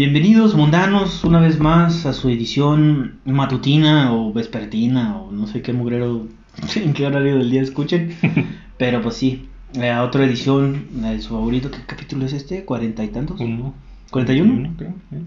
[0.00, 5.74] Bienvenidos mundanos una vez más a su edición matutina o vespertina o no sé qué
[5.74, 6.26] mugrero
[6.74, 8.16] en qué horario del día escuchen.
[8.78, 11.70] Pero pues sí, eh, a otra edición la de su favorito.
[11.70, 12.64] ¿Qué capítulo es este?
[12.64, 13.38] ¿Cuarenta y tantos?
[13.40, 13.74] Uno.
[14.10, 14.74] ¿41?
[14.78, 14.88] creo.
[14.88, 15.22] ¿eh?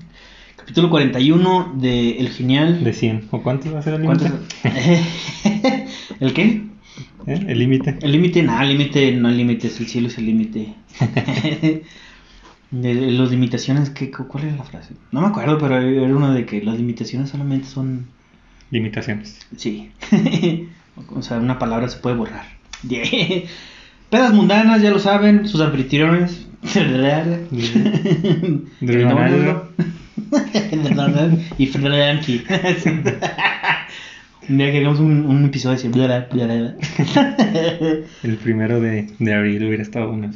[0.55, 2.83] Capítulo 41 de El Genial.
[2.83, 3.27] De 100.
[3.29, 4.25] ¿O cuánto va a ser el límite?
[4.27, 4.49] ¿Cuántos?
[6.19, 6.63] ¿El qué?
[7.27, 7.45] ¿Eh?
[7.47, 7.99] El límite.
[8.01, 10.73] El límite, nada, el límite no hay límites, el cielo es el límite.
[12.73, 14.95] De las limitaciones, ¿qué, ¿cuál era la frase?
[15.11, 18.07] No me acuerdo, pero era uno de que las limitaciones solamente son.
[18.71, 19.45] Limitaciones.
[19.55, 19.91] Sí.
[21.15, 22.45] o sea, una palabra se puede borrar.
[24.09, 26.47] Pedas mundanas, ya lo saben, sus anfitriones.
[31.59, 32.43] Y Frankie.
[34.49, 35.91] Un día que hagamos un, un episodio así.
[38.23, 40.31] El primero de, de abril hubiera estado bueno.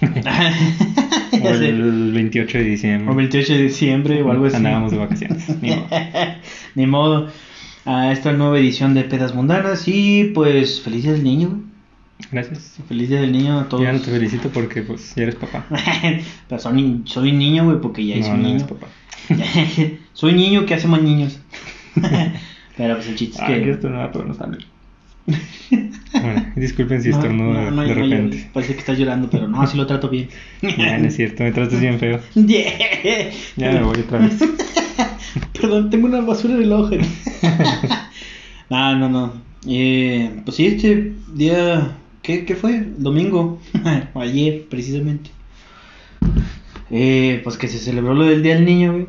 [1.42, 3.12] O el 28 de diciembre.
[3.12, 4.56] O 28 de diciembre o algo así.
[4.56, 5.44] Andábamos de vacaciones.
[5.62, 5.88] Ni modo.
[6.74, 7.28] Ni modo.
[7.86, 9.86] A esta nueva edición de Pedas Mundanas.
[9.88, 11.60] Y pues, feliz día del niño.
[12.30, 12.78] Gracias.
[12.88, 13.82] Feliz día del niño a todos.
[13.82, 15.66] Ya no te felicito porque pues ya eres papá.
[16.48, 18.54] Pero soy, soy niño, güey, porque ya No, soy no niño.
[18.56, 18.86] eres papá.
[20.12, 21.40] soy niño que hace más niños.
[22.76, 23.70] Pero pues el chiste es que que.
[23.70, 24.58] esto no pero no sale.
[25.26, 28.36] Bueno, disculpen si estornudo no, no, de no repente.
[28.36, 28.46] llores.
[28.52, 30.28] Parece que estás llorando, pero no, así lo trato bien.
[30.62, 32.20] Ya, no es cierto, me tratas bien feo.
[32.34, 33.30] Yeah.
[33.56, 34.38] Ya me voy otra vez.
[35.60, 36.90] Perdón, tengo una basura en el ojo.
[38.70, 39.32] no, no, no.
[39.66, 42.86] Eh, pues sí, este día, ¿qué, qué fue?
[42.98, 43.60] Domingo,
[44.14, 45.30] o ayer precisamente.
[46.90, 49.06] Eh, pues que se celebró lo del Día del Niño, güey.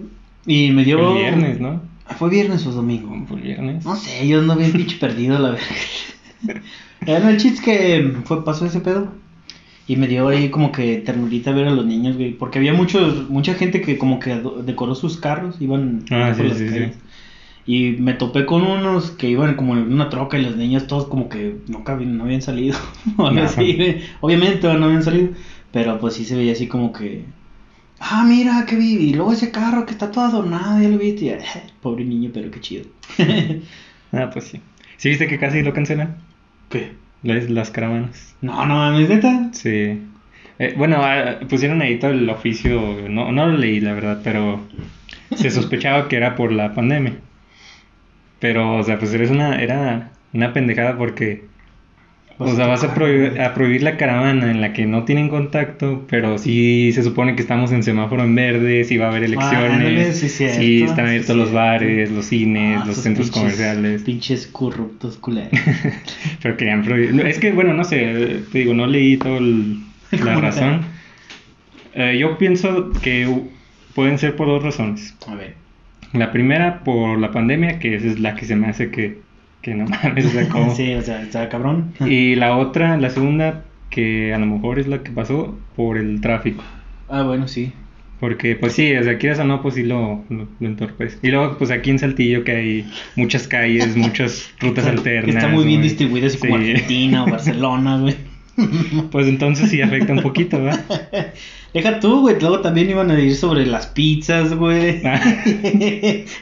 [0.47, 1.11] Y me dio...
[1.11, 1.81] El viernes, ¿no?
[2.17, 3.15] ¿Fue viernes o domingo?
[3.27, 3.85] Fue el viernes.
[3.85, 5.65] No sé, yo ando bien pinche perdido, la verdad.
[7.05, 9.11] El chiste que fue, pasó ese pedo.
[9.87, 12.33] Y me dio ahí como que ternurita ver a los niños, güey.
[12.33, 16.49] Porque había muchos, mucha gente que como que decoró sus carros, iban Ah, por sí,
[16.49, 16.93] las sí, calles.
[16.93, 16.99] sí.
[17.67, 21.05] Y me topé con unos que iban como en una troca y los niños todos
[21.05, 22.77] como que no, cabían, no habían salido.
[23.43, 23.97] así.
[24.21, 25.29] Obviamente no habían salido.
[25.71, 27.25] Pero pues sí se veía así como que...
[27.99, 28.93] Ah, mira, que vi.
[29.09, 31.25] Y luego ese carro que está todo adornado, ya lo viste.
[31.25, 31.39] Y, "Eh,
[31.81, 32.85] Pobre niño, pero qué chido.
[34.11, 34.61] Ah, pues sí.
[34.97, 36.15] ¿Sí viste que casi lo cancelan?
[36.69, 36.93] ¿Qué?
[37.23, 38.35] Las, las caravanas.
[38.41, 39.49] No, no mames, neta.
[39.51, 39.99] Sí.
[40.57, 44.61] Eh, bueno, ah, pusieron ahí todo el oficio, no, no lo leí la verdad, pero
[45.35, 47.15] se sospechaba que era por la pandemia.
[48.39, 51.45] Pero, o sea, pues era una, era una pendejada porque,
[52.37, 56.05] o sea, vas a prohibir, a prohibir la caravana en la que no tienen contacto,
[56.09, 59.45] pero sí se supone que estamos en semáforo en verde, sí va a haber ándale,
[59.87, 61.55] elecciones, sí, cierto, sí están sí, abiertos los cierto.
[61.65, 64.01] bares, los cines, Ah, los centros pinches- comerciales.
[64.03, 65.51] Pinches corruptos culeros.
[66.41, 67.25] Pero querían prohibir.
[67.25, 69.39] Es que, bueno, no sé, te digo, no leí toda
[70.11, 70.81] la razón.
[71.93, 73.27] Eh, yo pienso que
[73.93, 75.15] pueden ser por dos razones.
[75.27, 75.53] A ver.
[76.11, 79.19] La primera, por la pandemia, que esa es la que se me hace que,
[79.65, 81.93] que no mames, o sea, como- Sí, o sea, está cabrón.
[82.07, 86.21] Y la otra, la segunda, que a lo mejor es la que pasó, por el
[86.21, 86.63] tráfico.
[87.09, 87.71] Ah, bueno, sí.
[88.19, 91.17] Porque, pues sí, o sea, quieras o no, pues sí lo, lo, lo entorpece.
[91.21, 95.35] Y luego, pues aquí en Saltillo, que hay muchas calles, muchas rutas alternas.
[95.35, 96.71] Está muy bien muy- distribuido, así como sí.
[96.71, 98.15] Argentina o Barcelona, güey.
[99.11, 100.85] Pues entonces sí afecta un poquito, ¿verdad?
[101.73, 102.37] Deja tú, güey.
[102.39, 105.01] Luego también iban a ir sobre las pizzas, güey.
[105.03, 105.19] Ah.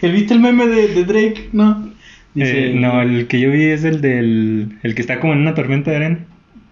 [0.01, 1.49] ¿El viste el meme de, de Drake?
[1.53, 1.89] No.
[2.35, 4.77] Dice- Eh, no, el que yo vi es el del.
[4.83, 6.19] El que está como en una tormenta de arena.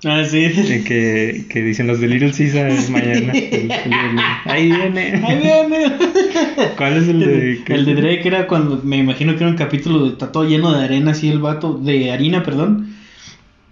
[0.04, 0.46] Ah, sí.
[0.46, 3.32] El que, que dicen los de Little Caesar mañana.
[3.34, 5.22] El- el- el- ahí viene.
[5.28, 5.86] Ahí viene.
[6.78, 7.60] ¿Cuál es el de.?
[7.68, 10.84] El de Drake era cuando me imagino que era un capítulo está todo lleno de
[10.84, 12.96] arena, así el vato, de harina, perdón.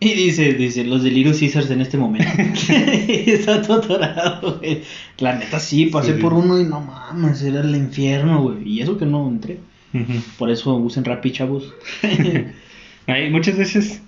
[0.01, 2.29] Y dice, dice, los de Little Caesars en este momento.
[3.07, 4.83] Está todo dorado, güey.
[5.17, 6.21] La neta sí, pasé Sí.
[6.21, 8.57] por uno y no mames, era el infierno, güey.
[8.65, 9.57] Y eso que no entré.
[10.37, 11.73] Por eso usen Rappi, chavos.
[13.07, 14.01] Hay muchas veces.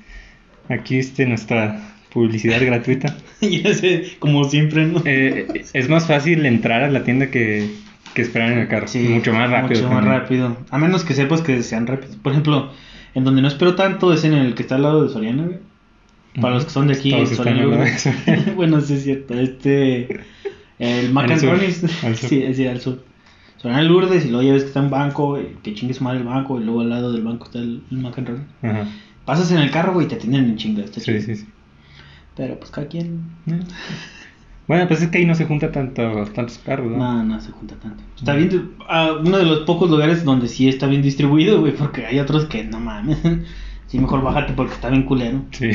[0.70, 3.18] Aquí este, nuestra publicidad gratuita.
[3.42, 5.02] ya sé, como siempre, ¿no?
[5.06, 7.70] Eh, es más fácil entrar a la tienda que,
[8.14, 8.88] que esperar en el carro.
[8.88, 9.82] Sí, mucho más rápido.
[9.82, 10.22] Mucho más también.
[10.22, 10.58] rápido.
[10.70, 12.16] A menos que sepas que sean rápidos.
[12.18, 12.72] Por ejemplo,
[13.16, 15.58] en donde no espero tanto es en el que está al lado de Soriana, güey.
[16.40, 17.66] Para los que son de aquí, Soriana
[18.56, 19.34] bueno, sí es cierto.
[19.34, 20.22] Este.
[20.80, 22.30] El Mac Al and sur, al sur.
[22.30, 23.04] Sí, sí, al sur.
[23.62, 26.26] Soriana Lourdes y luego ya ves que está un banco, que chingue su madre el
[26.26, 28.48] banco, y luego al lado del banco está el, el Mac and Ronnie's.
[28.64, 28.88] Ajá.
[29.26, 30.84] Pasas en el carro, güey, y te atienden en chinga.
[30.84, 31.46] Está Sí, sí, sí.
[32.36, 33.22] Pero pues cada quien.
[33.46, 33.60] Eh.
[34.68, 36.98] Bueno, pues es que ahí no se junta tanto, tantos carros, ¿no?
[36.98, 38.02] No, no se junta tanto.
[38.18, 42.06] Está bien, ah, uno de los pocos lugares donde sí está bien distribuido, güey, porque
[42.06, 43.20] hay otros que no mames.
[43.88, 45.44] Sí, mejor bájate porque está bien culero.
[45.52, 45.72] Sí.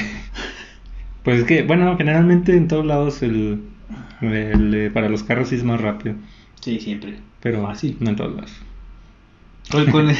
[1.22, 3.60] Pues es que, bueno, generalmente en todos lados el,
[4.22, 6.14] el, eh, para los carros sí es más rápido.
[6.62, 7.18] Sí, siempre.
[7.46, 7.96] Pero Fácil.
[8.00, 8.50] no en.
[9.70, 10.16] ¿Cuál- cuál-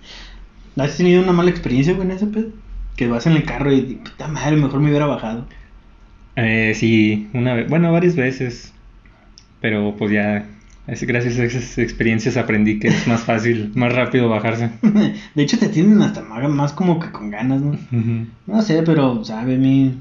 [0.76, 2.48] ¿Has tenido una mala experiencia, en ese pedo?
[2.96, 5.46] Que vas en el carro y, puta madre, mejor me hubiera bajado.
[6.36, 8.72] Eh, sí, una vez, bueno, varias veces.
[9.60, 10.46] Pero pues ya,
[10.86, 14.70] gracias a esas experiencias aprendí que es más fácil, más rápido bajarse.
[15.34, 17.76] De hecho, te tienen hasta más, como que con ganas, ¿no?
[18.46, 19.94] No sé, pero, sabe, a mí...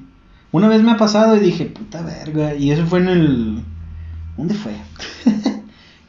[0.51, 3.59] Una vez me ha pasado y dije, puta verga, y eso fue en el...
[4.37, 4.73] ¿Dónde fue?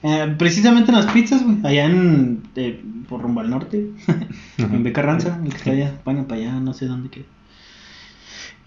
[0.08, 2.42] Eh, precisamente en las pizzas, güey, allá en...
[2.54, 3.86] eh, por rumbo al norte,
[4.58, 7.24] en Beca Ranza, el que está allá, bueno, para allá, no sé dónde queda.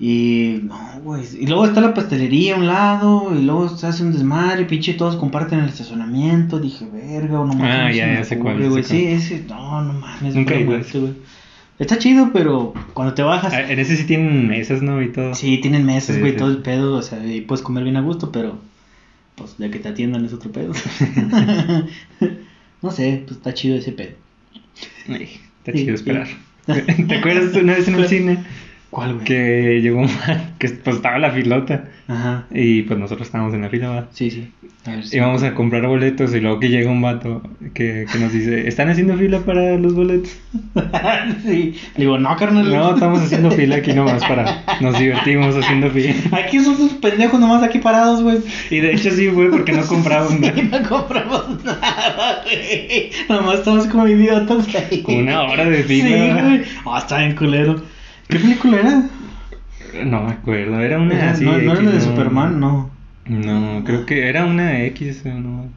[0.02, 4.04] Y, no, güey, y luego está la pastelería a un lado, y luego se hace
[4.04, 8.24] un desmadre, pinche, todos comparten el estacionamiento, dije, verga, o no mames, Ah, ya, ya
[8.24, 10.82] sé cuál, güey, sí, ese, no, no mames, Nunca he güey.
[11.80, 13.54] Está chido, pero cuando te bajas...
[13.54, 15.02] Ah, En ese sí tienen mesas, ¿no?
[15.02, 15.34] Y todo.
[15.36, 16.38] Sí, tienen mesas, Sí, güey, sí.
[16.38, 18.58] todo el pedo, o sea, y puedes comer bien a gusto, pero
[19.40, 20.74] pues de que te atiendan es otro pedo.
[22.82, 24.12] no sé, pues está chido ese pedo.
[25.08, 26.28] Ay, está chido esperar.
[26.66, 28.44] ¿Te acuerdas una vez en el cine
[28.92, 29.26] ¿Cuál, güey?
[29.26, 32.46] que llegó un man, que pues estaba la filota Ajá.
[32.52, 34.08] y pues nosotros estábamos en la fila, ¿va?
[34.12, 34.52] Sí, sí.
[35.04, 35.18] Sí.
[35.18, 37.42] Íbamos a comprar boletos y luego que llega un vato
[37.74, 40.38] que, que nos dice, ¿están haciendo fila para los boletos?
[41.46, 41.76] sí.
[41.96, 42.70] Le digo, no, carnal.
[42.70, 44.64] No, estamos haciendo fila aquí nomás para...
[44.82, 46.14] Nos divertimos haciendo fila.
[46.32, 48.40] Aquí son sus pendejos nomás aquí parados, güey.
[48.70, 53.12] Y de hecho sí fue porque no compraban Y no compramos nada, güey.
[53.30, 55.04] Nomás estamos como idiotas ahí.
[55.08, 56.44] una hora de Sí, fila.
[56.44, 56.62] güey.
[56.86, 57.82] Ah, está bien culero.
[58.28, 59.10] ¿Qué película era?
[60.06, 61.44] No me acuerdo, era una Era- así.
[61.44, 62.92] no, no era la de Superman, no.
[63.30, 65.22] No, creo que era una X.
[65.26, 65.68] eh, No.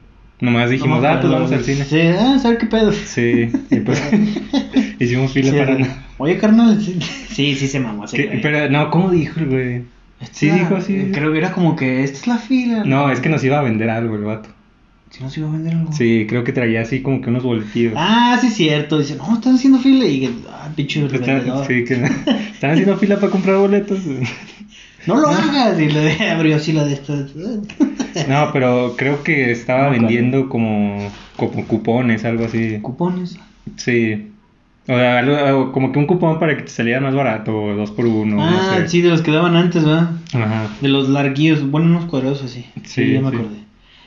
[0.40, 1.84] Nomás dijimos, No ah, pues vamos al cine.
[1.84, 2.90] Sí, ah, ¿sabes qué pedo?
[2.90, 4.02] Sí, y pues
[4.98, 6.04] hicimos fila Sí, para nada.
[6.18, 6.80] Oye, carnal.
[6.82, 8.06] Sí, sí, sí se mamó.
[8.10, 8.40] güey.
[8.40, 9.82] Pero no, ¿cómo dijo el güey?
[10.20, 11.10] Esta sí dijo así.
[11.12, 12.82] Creo que era como que esta es la fila.
[12.84, 14.48] No, es que nos iba a vender algo el vato.
[15.10, 15.92] Si no se iba a vender algo.
[15.92, 17.92] Sí, creo que traía así como que unos boletillos.
[17.96, 18.98] Ah, sí, cierto.
[18.98, 20.06] Dice, no, están haciendo fila.
[20.06, 21.94] Y ah, pinche Están, sí, que
[22.52, 24.00] están haciendo fila para comprar boletos.
[25.06, 25.78] No lo hagas.
[25.80, 27.34] Y le abrió así la de estas.
[28.28, 30.02] No, pero creo que estaba No, claro.
[30.02, 32.78] vendiendo como, como cupones, algo así.
[32.80, 33.38] Cupones.
[33.76, 34.28] Sí.
[34.84, 37.92] O sea, algo- algo- como que un cupón para que te saliera más barato, dos
[37.92, 38.88] por uno, no ah, sé.
[38.88, 40.10] sí, de los que daban antes, ¿verdad?
[40.34, 40.66] Ajá.
[40.80, 41.70] De los larguillos.
[41.70, 42.66] Bueno, unos cuadrados así.
[42.82, 43.36] Sí, Sí, ya me sí.
[43.36, 43.56] acordé.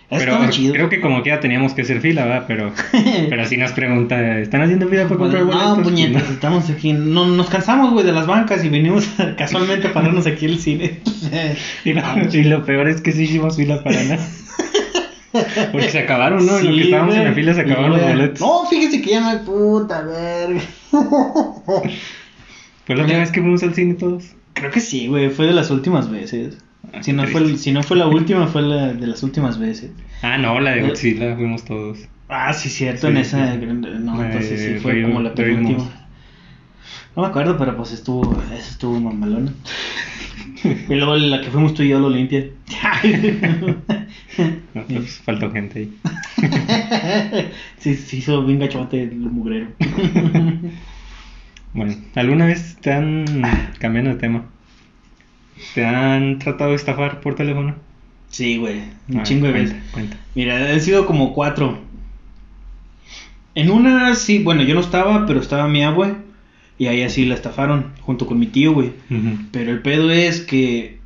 [0.09, 0.37] Pero
[0.71, 2.45] creo que como quiera teníamos que hacer fila, ¿verdad?
[2.47, 2.71] Pero,
[3.29, 5.77] pero si nos pregunta, ¿están haciendo fila para comprar Bueno, boletos?
[5.77, 6.93] no, puñetas, estamos aquí.
[6.93, 10.59] No, nos cansamos, güey, de las bancas y venimos a- casualmente a pararnos aquí el
[10.59, 10.99] cine.
[11.83, 14.27] Y, lo, y lo peor es que sí hicimos fila para nada.
[15.71, 16.57] Porque se acabaron, ¿no?
[16.59, 18.39] en lo que estábamos en la fila se acabaron los boletos.
[18.41, 20.61] No, fíjese que ya no hay puta verga.
[22.85, 24.23] ¿Fue la última vez que fuimos al cine todos?
[24.53, 26.57] Creo que sí, güey, fue de las últimas veces.
[26.93, 29.91] Ah, Si no, fue, si no fue la última, fue la de las últimas veces.
[30.21, 30.87] Ah, no, la de Eh.
[30.87, 31.99] Godzilla, fuimos todos.
[32.29, 33.53] Ah, sí, cierto, Sí, en esa.
[33.53, 33.59] sí.
[33.65, 36.07] No, La entonces sí fue como la penúltima.
[37.15, 38.33] No me acuerdo, pero pues estuvo.
[38.53, 39.53] Eso estuvo mamalona.
[40.63, 42.45] y luego la que fuimos tú y yo lo limpia.
[44.73, 45.97] No, pues faltó gente ahí.
[47.77, 49.67] sí, se hizo bien gachote el mugrero.
[51.73, 53.25] Bueno, ¿alguna vez te han,
[53.79, 54.45] cambiando de tema,
[55.73, 57.75] te han tratado de estafar por teléfono?
[58.29, 59.77] sí, güey, un A ver, chingo de veces.
[59.91, 60.17] Cuenta.
[60.35, 61.79] Mira, han sido como cuatro.
[63.53, 66.13] En una, sí, bueno, yo no estaba, pero estaba mi abue.
[66.77, 68.91] Y ahí así la estafaron, junto con mi tío, güey.
[69.51, 70.99] Pero el pedo es que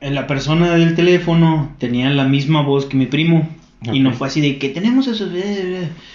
[0.00, 3.48] en la persona del teléfono tenía la misma voz que mi primo.
[3.92, 5.26] Y no fue así de que tenemos eso.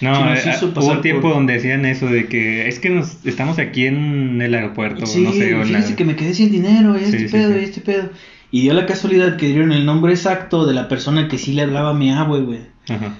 [0.00, 0.40] No, eh,
[0.76, 4.40] hubo un tiempo por- donde decían eso de que es que nos estamos aquí en
[4.40, 7.18] el aeropuerto, Sí, no sé, o en la- que me quedé sin dinero, y este
[7.20, 7.58] Sí, pedo, sí.
[7.60, 8.10] y este pedo.
[8.50, 11.62] Y dio la casualidad que dieron el nombre exacto de la persona que sí le
[11.62, 12.60] hablaba a mi abue, güey.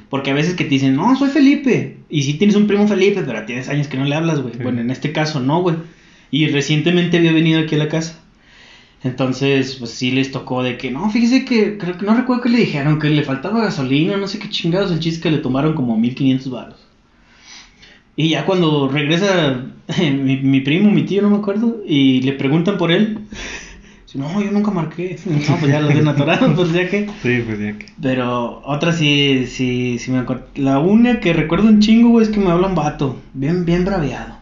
[0.08, 1.98] Porque a veces que te dicen, no, soy Felipe.
[2.08, 4.54] Y sí tienes un primo Felipe, pero tienes años que no le hablas, güey.
[4.62, 5.76] Bueno, en este caso no, güey.
[6.30, 8.18] Y recientemente había venido aquí a la casa.
[9.04, 12.48] Entonces, pues sí les tocó de que, no, fíjese que, creo que no recuerdo que
[12.48, 14.90] le dijeron que le faltaba gasolina, no sé qué chingados.
[14.90, 16.86] El chiste que le tomaron como 1500 baros.
[18.16, 19.64] Y ya cuando regresa
[19.98, 23.18] mi, mi primo, mi tío, no me acuerdo, y le preguntan por él.
[24.14, 25.16] No, yo nunca marqué.
[25.26, 27.06] No, pues ya lo desnaturaron, pues ya que.
[27.22, 27.86] Sí, pues ya que.
[28.00, 30.46] Pero otra sí, sí, sí me acuerdo.
[30.56, 33.84] La una que recuerdo un chingo, güey, es que me habla un vato, bien, bien
[33.84, 34.37] braviado.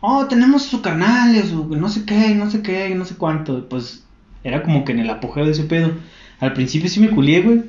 [0.00, 3.68] Oh, tenemos su canal, y su no sé qué, no sé qué, no sé cuánto.
[3.68, 4.04] Pues
[4.44, 5.92] era como que en el apogeo de ese pedo.
[6.40, 7.62] Al principio sí me culié, güey.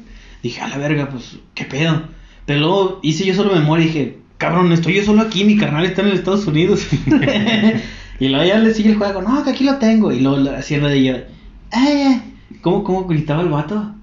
[0.44, 2.04] Dije, a la verga, pues, ¿qué pedo?
[2.46, 5.86] Pero luego hice yo solo memoria y dije, cabrón, estoy yo solo aquí, mi carnal
[5.86, 6.88] está en los Estados Unidos.
[8.20, 10.12] y luego ya le sigue el juego, no, que aquí lo tengo.
[10.12, 12.22] Y luego así era de yo, ¡eh!
[12.62, 13.96] ¿Cómo, cómo gritaba el vato?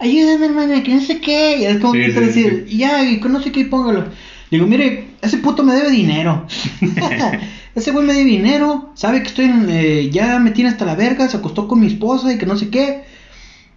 [0.00, 1.58] ayúdame, hermana, que no sé qué.
[1.58, 4.06] Y es como Sí, que sí, decir, ya, y no sé qué, póngalo.
[4.50, 6.46] Digo, mire, ese puto me debe dinero.
[7.74, 10.94] ese güey me debe dinero, sabe que estoy en, eh, ya me tiene hasta la
[10.96, 13.04] verga, se acostó con mi esposa y que no sé qué.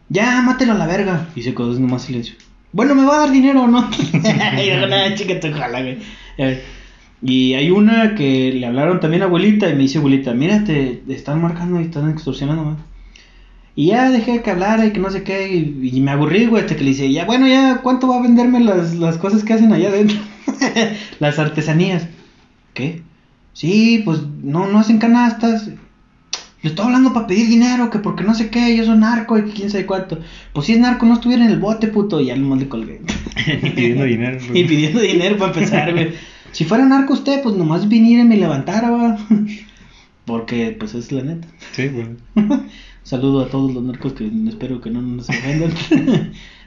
[0.10, 1.30] Ya, mátelo a la verga.
[1.36, 2.36] Y se quedó nomás silencio.
[2.72, 3.89] Bueno, ¿me va a dar dinero o no?
[4.63, 6.00] y yo, nada, chica, te ojalá, güey.
[6.38, 6.63] Eh,
[7.22, 11.03] Y hay una que le hablaron también a abuelita y me dice abuelita, mira, te,
[11.08, 12.77] te están marcando y están extorsionando, man.
[13.75, 16.63] Y ya dejé que hablara y que no sé qué, y, y me aburrí, güey,
[16.63, 19.53] hasta que le dice, ya, bueno, ya, ¿cuánto va a venderme las, las cosas que
[19.53, 20.18] hacen allá adentro?
[21.20, 22.08] las artesanías.
[22.74, 23.02] ¿Qué?
[23.54, 25.68] Sí, pues no, no hacen canastas.
[26.62, 29.44] Le estoy hablando para pedir dinero, que porque no sé qué, yo soy narco y
[29.44, 30.20] quién sabe cuánto.
[30.54, 33.02] Pues si es narco, no estuviera en el bote, puto, y ya nomás le colgué.
[33.48, 34.38] y pidiendo dinero.
[34.40, 34.50] pues.
[34.54, 36.14] y pidiendo dinero para empezar, güey.
[36.52, 39.18] Si fuera narco usted, pues nomás viniera y me levantara, va.
[40.26, 41.48] Porque, pues es la neta.
[41.74, 42.16] Sí, bueno.
[43.04, 45.74] Saludo a todos los narcos que espero que no nos ofendan.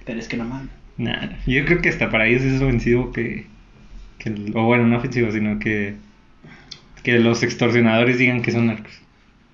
[0.05, 0.69] Pero es que no mames.
[0.99, 3.47] Nada, yo creo que hasta para ellos es ofensivo que,
[4.35, 5.95] que o bueno, no ofensivo, sino que,
[7.03, 8.93] que los extorsionadores digan que son narcos.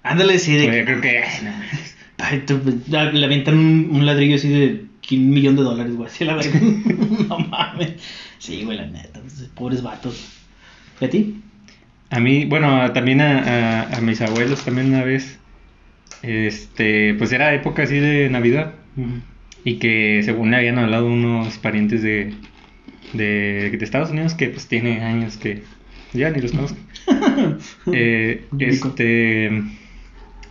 [0.02, 0.84] Ándale, sí, de Yo que.
[0.84, 1.18] creo que,
[2.18, 2.58] ay, no.
[2.60, 6.08] Pues, le avientan un, un ladrillo así de un millón de dólares, güey.
[6.08, 6.58] Así la verga.
[7.28, 7.94] no mames.
[8.38, 9.20] Sí, güey, la neta.
[9.20, 10.40] pues, pobres vatos.
[11.00, 11.36] ¿Y a ti?
[12.10, 15.38] A mí, bueno, también a, a, a mis abuelos también una vez,
[16.22, 18.74] este, pues era época así de Navidad
[19.64, 22.34] y que según le habían hablado unos parientes de,
[23.12, 25.62] de, de Estados Unidos que pues tiene años que
[26.12, 26.78] ya ni los conozco.
[27.92, 29.50] Eh, este,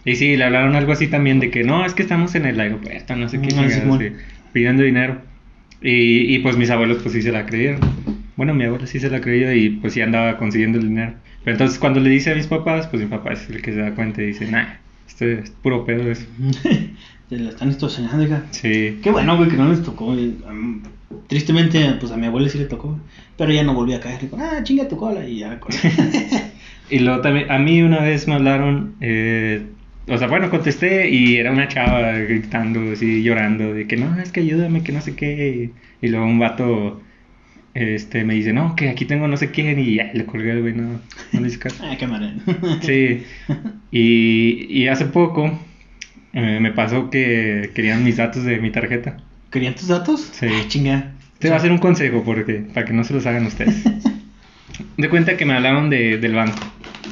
[0.03, 2.59] y sí, le hablaron algo así también de que no, es que estamos en el
[2.59, 3.99] aeropuerto, no sé qué, chingados, Simón.
[3.99, 4.11] sí,
[4.51, 5.21] pidiendo dinero.
[5.81, 7.79] Y, y pues mis abuelos pues sí se la creyeron.
[8.35, 11.13] Bueno, mi abuelo sí se la creyó y pues sí andaba consiguiendo el dinero.
[11.43, 13.79] Pero entonces cuando le dice a mis papás, pues mi papá es el que se
[13.79, 14.75] da cuenta y dice, nah,
[15.07, 16.25] esto es puro pedo eso.
[17.31, 18.43] Se la están extorsionando, hija.
[18.51, 18.99] Sí.
[19.01, 20.11] Qué bueno, güey, que no les tocó.
[20.11, 20.83] Am-
[21.27, 22.99] Tristemente, pues a mi abuela sí le tocó.
[23.37, 24.21] Pero ya no volví a caer.
[24.21, 25.25] Le digo, ah, chinga tu cola.
[25.25, 25.57] Y ya.
[26.89, 29.65] Y luego también, a mí una vez me hablaron, eh,
[30.09, 34.33] o sea, bueno, contesté y era una chava gritando, así, llorando, de que no, es
[34.33, 35.71] que ayúdame, que no sé qué.
[36.01, 37.01] Y, luego un vato
[37.73, 40.73] este, me dice, no, que aquí tengo no sé quién, y ya le colgué, güey,
[40.73, 40.99] no,
[41.31, 41.81] no le hice caso.
[41.87, 42.07] ah, qué.
[42.81, 43.23] Sí,
[43.89, 45.57] y, y hace poco
[46.33, 49.17] eh, me pasó que querían mis datos de mi tarjeta.
[49.51, 50.29] ¿Querían tus datos?
[50.31, 50.47] Sí.
[50.49, 51.11] Ah, chinga.
[51.39, 53.83] Te voy a hacer un consejo porque, para que no se los hagan ustedes.
[54.97, 56.57] De cuenta que me hablaron de, del banco.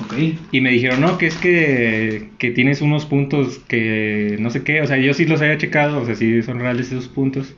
[0.04, 0.14] Ok.
[0.52, 4.82] Y me dijeron, no, que es que, que tienes unos puntos que no sé qué,
[4.82, 7.54] o sea, yo sí los había checado, o sea, sí son reales esos puntos.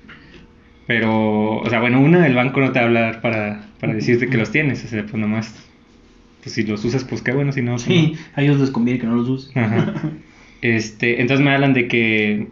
[0.87, 4.27] Pero, o sea, bueno, una, el banco no te va a hablar para, para decirte
[4.27, 5.53] que los tienes, o sea, pues nomás,
[6.41, 8.99] pues si los usas, pues qué bueno, si no, pues Sí, a ellos les conviene
[8.99, 9.55] que no los uses.
[9.55, 9.61] no.
[9.61, 9.93] Ajá.
[10.61, 12.47] Este, entonces me hablan de que,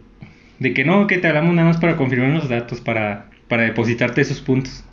[0.58, 4.20] de que no, que te hablamos nada más para confirmar los datos, para, para depositarte
[4.20, 4.84] esos puntos.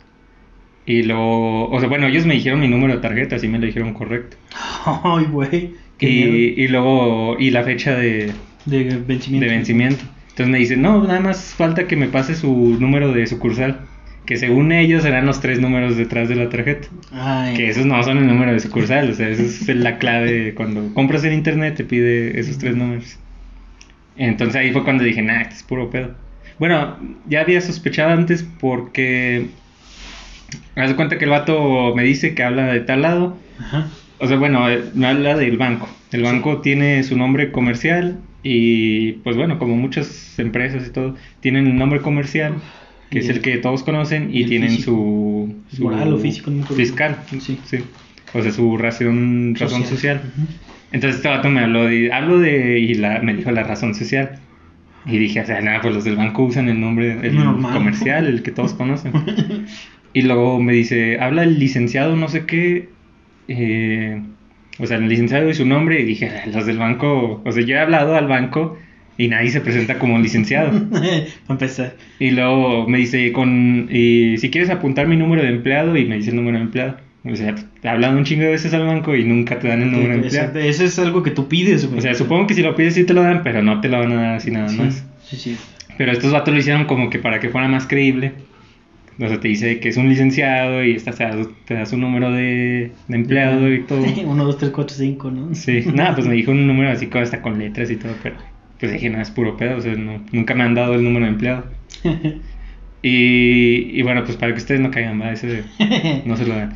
[0.86, 3.66] Y luego, o sea, bueno, ellos me dijeron mi número de tarjeta, así me lo
[3.66, 4.36] dijeron correcto.
[5.04, 5.74] Ay, güey.
[6.00, 8.32] Y, y luego, y la fecha de,
[8.64, 9.46] De vencimiento.
[9.46, 10.04] de vencimiento.
[10.30, 13.88] Entonces me dicen, no, nada más falta que me pase su número de sucursal.
[14.28, 16.86] Que según ellos eran los tres números detrás de la tarjeta.
[17.12, 17.56] Ay.
[17.56, 20.52] Que esos no son el número de sucursal, o sea, esa es la clave.
[20.54, 23.16] Cuando compras en internet te pide esos tres números.
[24.18, 26.14] Entonces ahí fue cuando dije, nah, esto es puro pedo.
[26.58, 29.46] Bueno, ya había sospechado antes porque...
[30.76, 33.38] Haz de cuenta que el vato me dice que habla de tal lado.
[33.58, 33.88] Ajá.
[34.18, 35.88] O sea, bueno, eh, me habla del banco.
[36.12, 41.66] El banco tiene su nombre comercial y pues bueno, como muchas empresas y todo, tienen
[41.66, 42.56] el nombre comercial,
[43.10, 44.92] que es el que todos conocen, y, tienen físico.
[44.92, 47.24] su, su Moral o físico, no fiscal.
[47.40, 47.58] Sí.
[48.34, 50.20] O sea, su razón, razón social.
[50.36, 50.46] Ujú.
[50.92, 54.40] Entonces este vato me habló de, hablo de, y la, me dijo la razón social.
[55.06, 57.72] Y dije, o sea, nada, pues los del banco usan el nombre, el Normal.
[57.72, 59.12] comercial, el que todos conocen.
[60.14, 62.88] Y luego me dice, habla el licenciado no sé qué,
[63.46, 64.22] eh,
[64.78, 67.62] o sea, el licenciado y su nombre, y dije, "Ah, los del banco, o sea,
[67.62, 68.78] yo he hablado al banco
[69.18, 70.70] y nadie se presenta como licenciado.
[70.90, 71.94] Para empezar.
[72.20, 76.16] Y luego me dice, con, y si quieres apuntar mi número de empleado, y me
[76.16, 76.96] dice el número de empleado.
[77.24, 79.90] O sea, te hablan un chingo de veces al banco y nunca te dan el
[79.90, 80.58] número de empleado.
[80.60, 81.98] Eso es algo que tú pides, güey.
[81.98, 83.98] O sea, supongo que si lo pides sí te lo dan, pero no te lo
[83.98, 85.04] van a dar así nada sí, más.
[85.24, 85.56] sí, sí.
[85.98, 88.34] Pero estos vatos lo hicieron como que para que fuera más creíble.
[89.20, 91.96] O sea, te dice que es un licenciado y esta te da, te da su
[91.96, 94.00] número de, de empleado y todo.
[94.00, 95.54] 1, 2, 3, 4, 5, ¿no?
[95.56, 98.36] Sí, nada, pues me dijo un número así hasta con letras y todo, pero
[98.78, 101.26] pues dije, no, es puro pedo, o sea, no- nunca me han dado el número
[101.26, 101.64] de empleado.
[103.02, 105.32] Y, y bueno, pues para que ustedes no caigan, ¿va?
[105.32, 105.64] Ese
[106.24, 106.74] no se lo dan.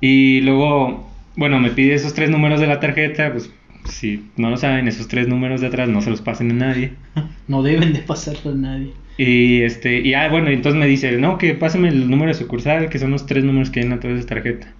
[0.00, 3.50] Y luego, bueno, me pide esos tres números de la tarjeta, pues
[3.84, 6.92] si no lo saben, esos tres números de atrás no se los pasen a nadie.
[7.48, 8.92] No deben de pasarlo a nadie.
[9.16, 12.88] Y este, y ah, bueno, entonces me dice, no, que pásame el número de sucursal,
[12.90, 14.74] que son los tres números que hay en atrás de esa tarjeta.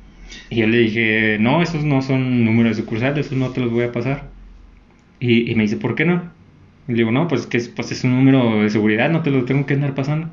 [0.51, 3.71] Y yo le dije, no, esos no son números de sucursal, esos no te los
[3.71, 4.33] voy a pasar.
[5.21, 6.36] Y, y me dice, ¿por qué no?
[6.89, 9.31] Y le digo, no, pues que es, pues es un número de seguridad, no te
[9.31, 10.29] lo tengo que andar pasando.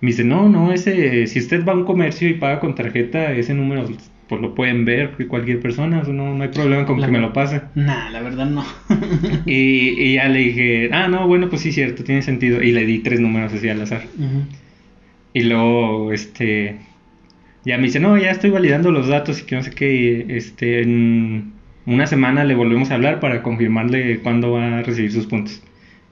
[0.00, 2.74] Y me dice, no, no, ese, si usted va a un comercio y paga con
[2.74, 3.86] tarjeta, ese número
[4.28, 7.32] pues lo pueden ver cualquier persona, no, no hay problema con La- que me lo
[7.32, 7.60] pase.
[7.74, 8.64] Nah, la verdad no.
[9.46, 12.62] Y, y ya le dije, ah, no, bueno, pues sí, cierto, tiene sentido.
[12.62, 14.02] Y le di tres números así al azar.
[15.32, 16.78] Y luego, este,
[17.64, 19.94] ya me dice, no, ya estoy validando los datos y que no sé qué,
[20.28, 21.52] y, este, en
[21.86, 25.62] una semana le volvemos a hablar para confirmarle cuándo va a recibir sus puntos.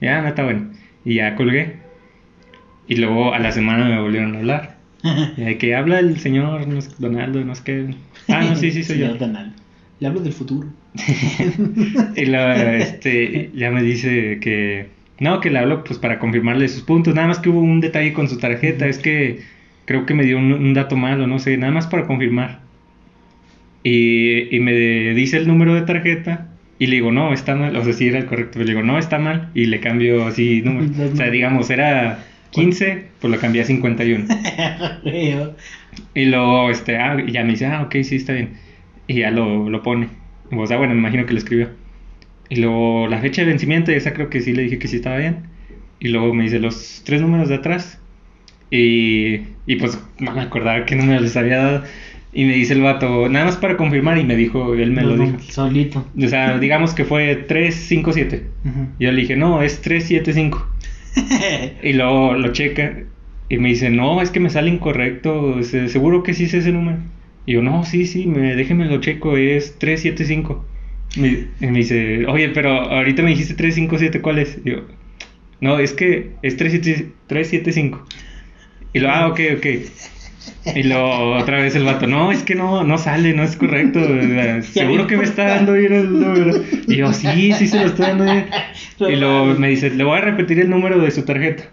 [0.03, 0.69] Ya, no está bueno.
[1.05, 1.77] Y ya colgué.
[2.89, 4.77] Y luego a la semana me volvieron a hablar.
[5.37, 7.95] Y de que habla el señor no Donaldo, no sé qué.
[8.29, 9.07] Ah, no, sí, sí, soy yo.
[9.13, 9.55] Señor Donald.
[10.01, 10.69] Le hablo del futuro.
[12.17, 14.89] Y luego, este, ya me dice que,
[15.21, 17.15] no, que le hablo pues para confirmarle sus puntos.
[17.15, 19.41] Nada más que hubo un detalle con su tarjeta, es que
[19.85, 22.61] creo que me dio un, un dato malo, no sé, nada más para confirmar.
[23.85, 24.73] Y, y me
[25.15, 26.52] dice el número de tarjeta
[26.83, 28.99] y le digo, no, está mal, o sea, sí era el correcto, le digo, no,
[28.99, 30.91] está mal, y le cambio así número.
[31.13, 34.25] O sea, digamos, era 15, pues lo cambié a 51.
[36.15, 38.55] Y luego, este, ah, y ya me dice, ah, ok, sí, está bien.
[39.07, 40.09] Y ya lo, lo pone.
[40.51, 41.69] O sea, bueno, me imagino que lo escribió.
[42.49, 45.19] Y luego la fecha de vencimiento, esa creo que sí le dije que sí estaba
[45.19, 45.45] bien.
[46.01, 48.01] Y luego me dice los tres números de atrás.
[48.73, 51.85] Y, y pues no me acordaba qué número les había dado.
[52.35, 55.17] Y me dice el vato, nada más para confirmar, y me dijo, él me lo
[55.17, 55.39] dijo.
[55.51, 56.07] Solito.
[56.19, 58.45] O sea, digamos que fue 357.
[58.65, 58.87] Ujú.
[58.99, 60.67] Y yo le dije, no, es 375.
[61.83, 63.01] Y luego lo checa
[63.51, 66.73] y me dice, no, es que me sale incorrecto, se- seguro que sí es ese
[66.73, 66.99] número.
[67.45, 70.65] Y yo, no, sí, sí, me, déjeme lo checo, es 375.
[71.19, 74.59] Me- y me dice, oye, pero ahorita me dijiste 357, ¿cuál es?
[74.65, 74.87] Y yo,
[75.61, 78.07] no, es que es 37 375.
[78.95, 79.67] Y lo, ah, ok, ok.
[80.65, 84.01] Y luego otra vez el vato, no, es que no, no sale, no es correcto.
[84.73, 86.63] Seguro que me está dando bien el número.
[86.87, 88.47] Y yo, sí, sí se lo estoy dando bien.
[89.01, 91.65] Y luego me dice, le voy a repetir el número de su tarjeta.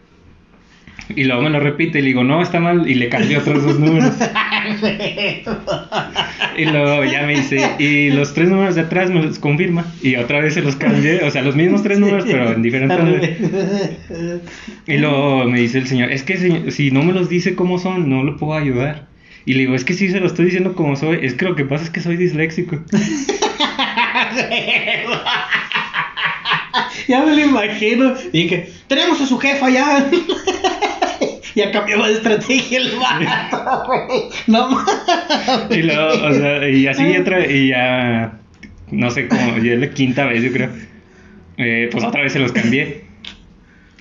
[1.15, 2.89] Y luego me lo repite y le digo, no, está mal.
[2.89, 4.13] Y le cambio otros dos números.
[6.58, 9.86] Y luego ya me dice, y los tres números de atrás me los confirma.
[10.02, 13.00] Y otra vez se los cambié, o sea, los mismos tres números, pero en diferentes
[13.00, 13.30] números.
[14.86, 17.80] Y luego me dice el señor, es que señor, si no me los dice cómo
[17.80, 19.08] son, no lo puedo ayudar.
[19.45, 21.56] Y le digo, es que sí se lo estoy diciendo como soy, es que lo
[21.56, 22.78] que pasa es que soy disléxico.
[27.08, 28.15] ya me lo imagino.
[28.34, 30.10] Dije, tenemos a su jefa ya.
[31.56, 34.30] Ya cambiaba de estrategia el vato, güey.
[34.48, 35.78] No mames.
[35.78, 38.40] Y luego, o sea, y así otra y ya,
[38.92, 40.70] no sé cómo, ya es la quinta vez yo creo,
[41.58, 43.06] eh, pues otra vez se los cambié.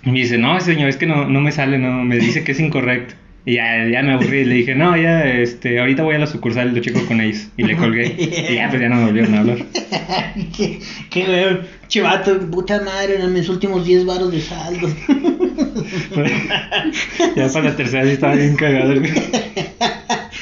[0.04, 2.52] Y me dice, no, señor, es que no, no me sale, no, me dice que
[2.52, 3.14] es incorrecto.
[3.48, 6.26] Y ya, ya me aburrí y le dije, no, ya, este, ahorita voy a la
[6.26, 7.46] sucursal y lo checo con ellos.
[7.56, 8.14] Y le colgué.
[8.18, 9.64] Y ya, pues ya no me volvieron a hablar.
[10.54, 11.60] qué, qué güey.
[11.88, 14.86] Chivato, puta madre, en mis últimos 10 varos de saldo.
[17.36, 19.00] ya para la tercera sí estaba bien cagado.
[19.00, 19.12] güey.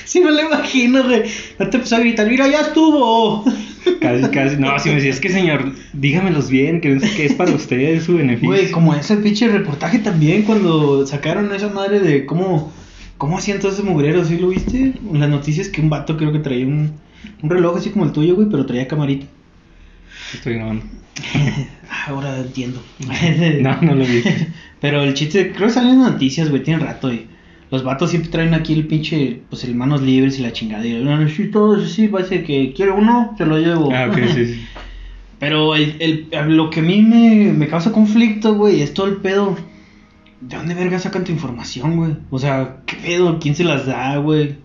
[0.04, 1.22] Sí, me lo imagino, güey.
[1.58, 3.44] No te empezó a gritar, mira, ya estuvo.
[4.00, 4.56] Casi, casi.
[4.56, 8.16] No, si me decía, es que señor, dígamelos bien, que, que es para usted, su
[8.16, 8.48] beneficio.
[8.48, 12.72] Güey, como ese pinche reportaje también cuando sacaron esa madre de cómo,
[13.18, 14.94] cómo hacían todos esos mugreros, ¿sí lo viste?
[15.10, 16.92] En las noticias que un vato creo que traía un,
[17.42, 19.26] un reloj así como el tuyo, güey, pero traía camarita.
[20.32, 20.84] Estoy grabando.
[21.88, 22.82] Ah, Ahora entiendo.
[23.60, 24.22] No, no lo vi.
[24.80, 27.26] Pero el chiste, creo que salen en las noticias, güey, tiene rato, y
[27.70, 30.84] los vatos siempre traen aquí el pinche, pues el manos libres y la chingada.
[30.84, 33.90] Y yo, sí, todo eso sí, parece que quiere uno, se lo llevo.
[33.92, 34.66] Ah, ok, sí, sí.
[35.38, 39.16] Pero el, el, lo que a mí me, me causa conflicto, güey, es todo el
[39.16, 39.56] pedo.
[40.40, 42.16] ¿De dónde verga sacan tu información, güey?
[42.30, 43.38] O sea, ¿qué pedo?
[43.38, 44.56] ¿Quién se las da, güey?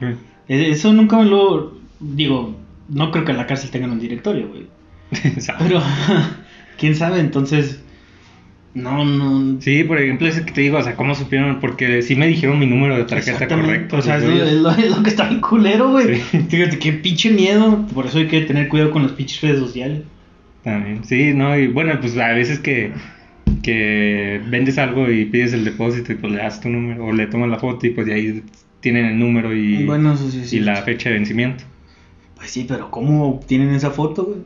[0.00, 0.14] Güey.
[0.48, 1.78] E- Eso nunca me lo...
[2.00, 2.56] Digo,
[2.88, 4.66] no creo que en la cárcel tengan un directorio, güey.
[5.58, 5.82] Pero,
[6.78, 7.20] ¿quién sabe?
[7.20, 7.82] Entonces,
[8.72, 9.60] no, no...
[9.60, 11.60] Sí, por ejemplo, ese que te digo, o sea, ¿cómo supieron?
[11.60, 13.96] Porque sí me dijeron mi número de tarjeta correcto.
[13.98, 16.20] O sea, lo- es lo que está bien culero, güey.
[16.22, 16.38] Sí.
[16.48, 17.86] Fíjate, qué pinche miedo.
[17.92, 20.02] Por eso hay que tener cuidado con las pinches redes sociales.
[20.64, 22.92] También, sí, no, y bueno, pues a veces que,
[23.62, 27.26] que vendes algo y pides el depósito y pues le das tu número o le
[27.26, 28.42] tomas la foto y pues de ahí
[28.80, 30.56] tienen el número y, Bueno, eso sí, sí.
[30.56, 31.64] y la fecha de vencimiento.
[32.36, 34.38] Pues sí, pero ¿cómo obtienen esa foto, güey?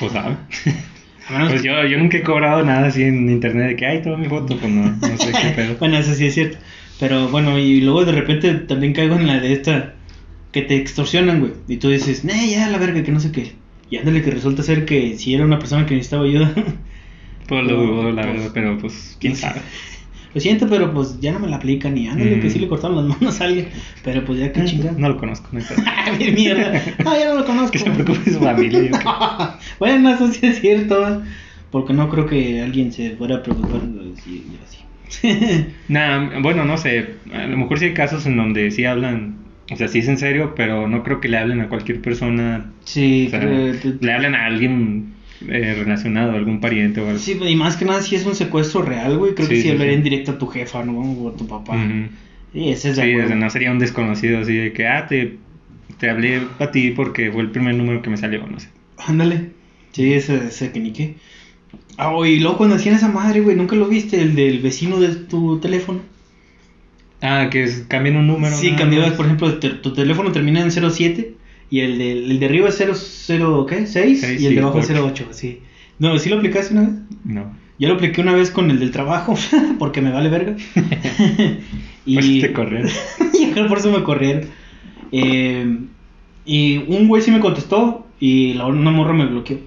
[0.00, 0.36] Pues sabe.
[1.48, 4.28] Pues yo, yo nunca he cobrado nada así en internet de que, ay, toma mi
[4.28, 5.76] foto, pues no, no sé qué pedo.
[5.78, 6.58] bueno, eso sí es cierto.
[7.00, 9.94] Pero bueno, y luego de repente también caigo en la de esta
[10.52, 11.52] que te extorsionan, güey.
[11.66, 13.52] Y tú dices, nah, ya la verga, que no sé qué.
[13.88, 16.52] Y ándale que resulta ser que si era una persona que necesitaba ayuda.
[17.48, 19.60] Pues lo dudo, la Pues, verdad, pero pues quién sabe.
[20.34, 22.50] Lo siento, pero pues ya no me la aplican y ándale que Mm.
[22.50, 23.68] sí le cortaron las manos a alguien.
[24.02, 24.96] Pero pues ya que chingada.
[24.98, 25.60] No lo conozco, no.
[25.86, 26.72] Ay, mierda.
[27.04, 27.70] No, ya no lo conozco.
[27.70, 28.90] Que se preocupe su familia.
[29.78, 31.22] bueno, eso sí es cierto.
[31.70, 33.80] Porque no creo que alguien se fuera a preocupar
[34.16, 34.44] así.
[34.66, 34.78] así.
[35.88, 37.14] Nah, bueno, no sé.
[37.32, 39.36] A lo mejor sí hay casos en donde sí hablan,
[39.70, 42.72] o sea, sí es en serio, pero no creo que le hablen a cualquier persona.
[42.84, 45.13] sí, O sea, le hablan a alguien
[45.48, 47.18] eh, relacionado, algún pariente o algo.
[47.18, 49.34] Sí, y más que nada si es un secuestro real, güey.
[49.34, 50.04] Creo que Sí, sí, sí, hablarían sí.
[50.10, 50.98] directo a tu jefa, ¿no?
[51.00, 51.76] O a tu papá.
[52.52, 53.28] Sí, ese es de Sí, o acuerdo.
[53.28, 55.38] sea, no sería un desconocido así de que, ah, te,
[55.98, 58.68] te hablé a ti porque fue el primer número que me salió, no sé.
[59.06, 59.50] Ándale.
[59.92, 61.14] Sí, ese, ese que ni qué.
[61.96, 64.20] Ah, y luego cuando hacían esa madre, güey, ¿nunca lo viste?
[64.20, 66.00] El del vecino de tu teléfono.
[67.20, 68.54] Ah, que es, cambian un número.
[68.54, 71.33] sí, cambiabas, por ejemplo, te- tu teléfono termina en 07
[71.74, 72.76] y el de, el de arriba es
[73.26, 73.88] 00, ¿qué?
[73.88, 75.24] 6 Seis y el y de abajo es ocho.
[75.24, 75.58] 08, sí.
[75.98, 76.90] No, ¿sí lo aplicaste una vez?
[77.24, 77.52] No.
[77.80, 79.34] Yo lo apliqué una vez con el del trabajo,
[79.80, 80.54] porque me vale verga.
[82.06, 82.88] y te corrieron.
[83.34, 84.50] y por eso me corrieron.
[85.10, 85.80] Eh,
[86.46, 89.58] y un güey sí me contestó y la una morra me bloqueó.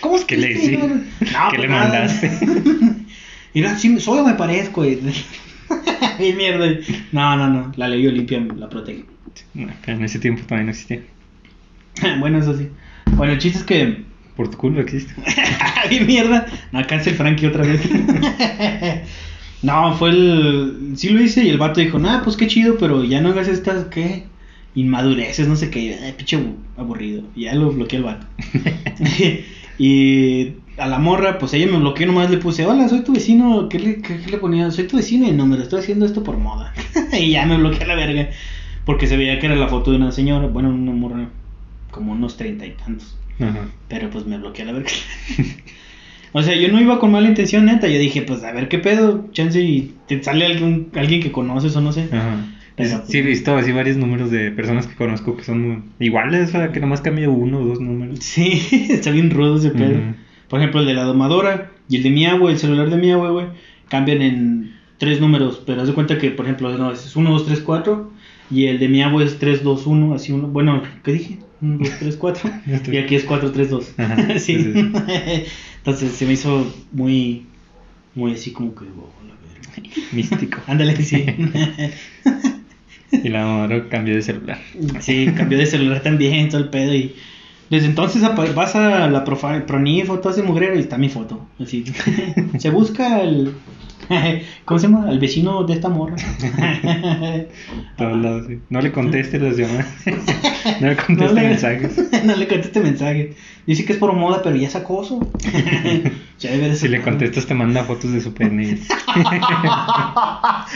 [0.00, 0.78] ¿Cómo es ¿Qué le hice?
[0.78, 1.84] No, ¿Qué pues le nada.
[1.90, 2.32] mandaste?
[3.54, 4.98] Mira, sí, solo me parezco, güey.
[6.18, 6.66] Bien mierda.
[7.12, 7.72] No, no, no.
[7.76, 9.04] La ley Olimpia la protege.
[9.54, 11.02] Pero en ese tiempo todavía no existía.
[12.20, 12.68] bueno, eso sí.
[13.12, 14.04] Bueno, el chiste es que.
[14.36, 15.14] Por tu culo existe.
[15.90, 16.46] Bien mierda.
[16.72, 17.80] No, cancel Frankie otra vez.
[19.62, 20.92] no, fue el.
[20.96, 23.48] Sí lo hice y el vato dijo, nah, pues qué chido, pero ya no hagas
[23.48, 24.24] estas, ¿qué?
[24.74, 25.98] Inmadureces, no sé qué.
[26.18, 27.22] Pinche abu- aburrido.
[27.34, 28.26] Y ya lo bloqueé al vato.
[29.78, 33.68] y a la morra, pues ella me bloqueó, nomás le puse, hola, soy tu vecino.
[33.68, 34.70] ¿Qué le, qué, qué le ponía?
[34.70, 36.72] Soy tu vecino y no, me lo estoy haciendo esto por moda.
[37.18, 38.30] y ya me bloqueé a la verga.
[38.84, 41.28] Porque se veía que era la foto de una señora, bueno, una morra
[41.90, 43.18] como unos treinta y tantos.
[43.40, 43.68] Ajá.
[43.88, 44.90] Pero pues me bloqueé a la verga.
[46.32, 47.88] o sea, yo no iba con mala intención, neta.
[47.88, 51.74] Yo dije, pues a ver qué pedo, chance y te sale algún, alguien que conoces
[51.76, 52.08] o no sé.
[52.12, 52.36] Ajá.
[52.76, 55.84] Pero, Es- pues, sí, he visto así varios números de personas que conozco que son
[55.98, 58.18] iguales, o sea, que nomás cambia uno o dos números.
[58.20, 59.98] Sí, está bien rudo ese pedo.
[59.98, 60.14] Ujú.
[60.48, 63.10] Por ejemplo, el de la domadora y el de mi abue, el celular de mi
[63.10, 63.46] abue, güey,
[63.88, 65.62] cambian en tres números.
[65.66, 68.10] Pero haz de cuenta que, por ejemplo, no, es 1, 2, 3, 4.
[68.50, 70.48] Y el de mi abue es 3, 2, 1, así uno.
[70.48, 71.38] Bueno, ¿qué dije?
[71.60, 72.50] 1, 2, 3, 4.
[72.92, 73.94] y aquí es 4, 3, 2.
[73.98, 74.62] Ajá, sí.
[74.62, 74.92] sí, sí.
[75.78, 77.46] Entonces se me hizo muy,
[78.14, 80.08] muy así como que, oh, la verga.
[80.12, 80.60] Místico.
[80.66, 81.24] Ándale, sí.
[83.12, 84.58] Y la mamá cambió de celular.
[85.00, 86.92] sí, cambió de celular también, todo el pedo.
[86.92, 87.14] Y
[87.70, 88.22] desde entonces
[88.54, 91.46] vas a la Pronif o todo ese mugrero y está mi foto.
[91.60, 91.84] Así.
[92.58, 93.52] Se busca el.
[94.64, 95.08] ¿Cómo se llama?
[95.08, 96.14] Al vecino de esta morra.
[97.96, 98.60] Todos lados, sí.
[98.70, 99.86] No le conteste las llamadas.
[100.80, 102.24] no le conteste No le- mensajes.
[102.24, 103.34] no le conteste mensaje.
[103.66, 105.28] Dice que es por moda, pero ya es acoso.
[106.38, 108.78] Si le contestas te manda fotos de su pene.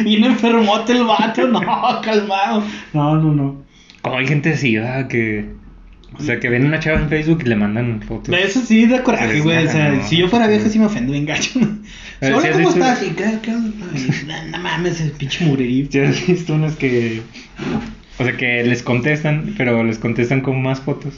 [0.03, 1.61] Bien enfermote el vato, no,
[2.03, 2.64] calmado.
[2.92, 3.62] No, no, no.
[4.03, 5.07] Como hay gente así, ¿verdad?
[5.09, 5.60] Que...
[6.18, 8.35] O sea, que ven una chava en Facebook y le mandan fotos.
[8.37, 9.66] Eso sí da coraje, güey.
[9.66, 10.03] O sea, no.
[10.07, 11.59] si yo fuera vieja, sí me ofendo bien gacho.
[12.20, 12.85] ver, Hola, ¿sí has ¿cómo visto?
[12.85, 13.03] estás?
[14.51, 15.87] No, mames, el pinche mugrerío.
[15.88, 17.23] ¿Ya has visto unas que...
[18.18, 21.14] O sea, que les contestan, pero les contestan con más fotos?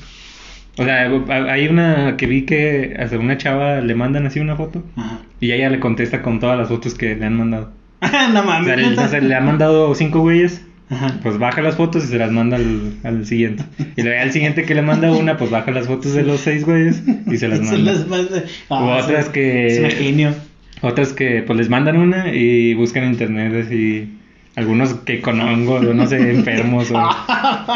[0.78, 1.10] O sea,
[1.50, 5.18] hay una que vi que hasta una chava le mandan así una foto Ajá.
[5.40, 7.72] y ella le contesta con todas las fotos que le han mandado.
[8.32, 8.66] no O mames.
[8.66, 11.18] sea, le, o sea, le han mandado cinco güeyes, Ajá.
[11.22, 13.64] pues baja las fotos y se las manda al, al siguiente.
[13.96, 16.64] Y luego al siguiente que le manda una, pues baja las fotos de los seis
[16.64, 17.92] güeyes y se las Se manda.
[17.92, 18.42] las manda.
[18.68, 20.34] O Ah, otras que- Es un genio.
[20.82, 24.18] Otras que pues les mandan una y buscan en internet así
[24.54, 27.00] algunos que con hongos o no sé, enfermos o,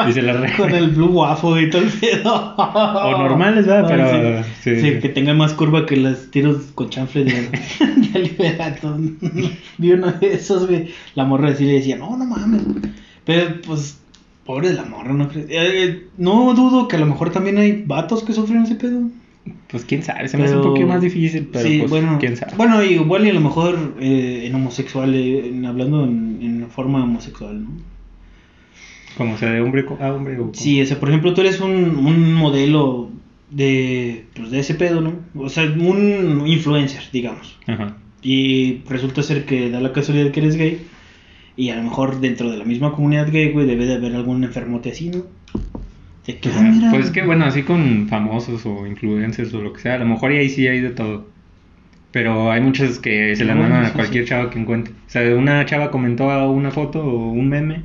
[0.08, 2.54] y se las Con el blue waffle y todo el pedo.
[2.56, 3.86] O normales, ¿verdad?
[3.88, 4.74] Pero, Ah, sí.
[4.74, 4.98] sí, Sí, sí.
[5.00, 7.32] que tenga más curva que los tiros con chanfle de,
[8.12, 8.98] de Liberato.
[9.78, 10.88] Vi uno de esos, güey.
[11.14, 12.60] La morra sí le decía, no, no mames.
[13.26, 14.00] Pero, pues,
[14.46, 15.46] pobre de la morra, ¿no crees?
[15.50, 19.02] Eh, eh, no dudo que a lo mejor también hay vatos que sufren ese pedo.
[19.68, 22.36] Pues quién sabe, se me hace un poquito más difícil, pero sí, pues bueno, quién
[22.36, 22.52] sabe.
[22.56, 27.02] bueno, igual y a lo mejor eh, en homosexual, eh, en- hablando en, en forma
[27.04, 27.70] homosexual, ¿no?
[29.16, 31.72] Como sea de hombre a hombre o Sí, o sea, por ejemplo, tú eres un,
[31.74, 33.08] un modelo
[33.50, 35.14] de, pues, de ese pedo, ¿no?
[35.36, 37.56] O sea, un influencer, digamos.
[37.66, 37.96] Ajá.
[38.22, 40.80] Y resulta ser que da la casualidad que eres gay.
[41.56, 44.44] Y a lo mejor dentro de la misma comunidad gay, güey, debe de haber algún
[44.44, 45.24] enfermote así, ¿no?
[46.26, 46.90] De que, ah, mira.
[46.90, 50.06] Pues es que bueno, así con famosos o influencers o lo que sea, a lo
[50.06, 51.26] mejor y ahí sí hay de todo.
[52.12, 54.30] Pero hay muchas que se la Bueno, mandan a cualquier sí.
[54.30, 54.92] chava que encuentre.
[55.06, 57.82] O sea, una chava comentó una foto o un meme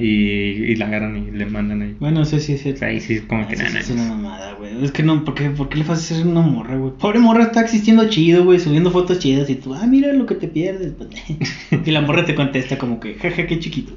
[0.00, 1.96] Y, y la agarran y le mandan ahí.
[2.00, 2.84] Bueno, eso sí es cierto.
[2.86, 3.74] ahí sí, como que Eso nada.
[3.74, 4.84] sí es una mamada, güey.
[4.84, 6.92] Es que no, ¿por qué, ¿por qué le vas a hacer una morra, güey?
[6.98, 10.34] Pobre morra está existiendo chido, güey, subiendo fotos chidas y tú, ah, mira lo que
[10.36, 10.92] te pierdes.
[10.96, 11.10] pues.
[11.86, 13.92] y la morra te contesta como que, jaja, qué chiquito.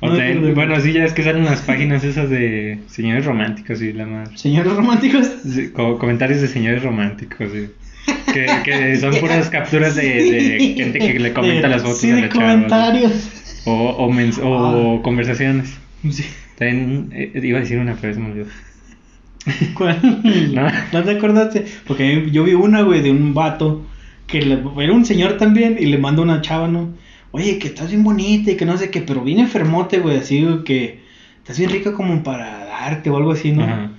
[0.00, 3.92] O No bueno, sí, ya es que salen las páginas esas de señores románticos y
[3.92, 4.36] la madre.
[4.36, 5.28] Señores románticos.
[5.44, 7.66] Sí, co- comentarios de señores románticos, sí.
[8.32, 12.08] Que, que son puras capturas de, de gente que le comenta De- las fotos sí,
[12.10, 12.54] de la chava.
[13.68, 15.76] O, o, mens- o conversaciones.
[16.10, 16.24] Sí.
[16.56, 18.46] También eh, iba a decir una, pero se me olvidó.
[19.74, 20.00] ¿Cuál?
[20.52, 20.68] No.
[20.92, 21.64] ¿No te acordaste?
[21.86, 23.82] Porque yo vi una, güey, de un vato
[24.26, 26.90] que le- era un señor también y le manda una chava, ¿no?
[27.30, 30.46] Oye, que estás bien bonita y que no sé qué, pero bien enfermote, güey, así
[30.64, 31.00] que
[31.38, 33.64] estás bien rica como para darte o algo así, ¿no?
[33.64, 33.90] Ajá.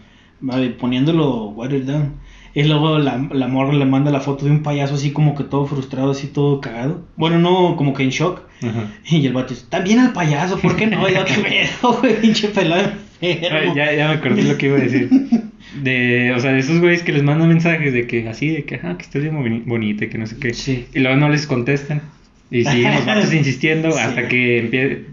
[0.41, 2.13] Vale, poniéndolo watered down.
[2.53, 5.43] Y luego la, la morra le manda la foto de un payaso así como que
[5.43, 7.05] todo frustrado, así todo cagado.
[7.15, 8.41] Bueno, no, como que en shock.
[8.61, 8.91] Ajá.
[9.09, 11.07] Y el vato dice, también al payaso, ¿por qué no?
[11.07, 13.71] Y yo, qué pedo, güey, pinche pelado enfermo.
[13.71, 15.09] Ah, Ya, ya me acordé lo que iba a decir.
[15.83, 18.75] De, o sea, de esos güeyes que les mandan mensajes de que así, de que,
[18.75, 20.53] ajá, que estás bien boni- bonita y que no sé qué.
[20.53, 20.87] Sí.
[20.93, 22.01] Y luego no les contestan.
[22.51, 23.99] Y siguen los vatos insistiendo Sí.
[23.99, 25.03] hasta que empiece.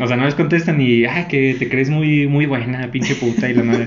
[0.00, 3.48] O sea, no les contestan y, ah, que te crees muy, muy buena, pinche puta
[3.50, 3.86] y la madre.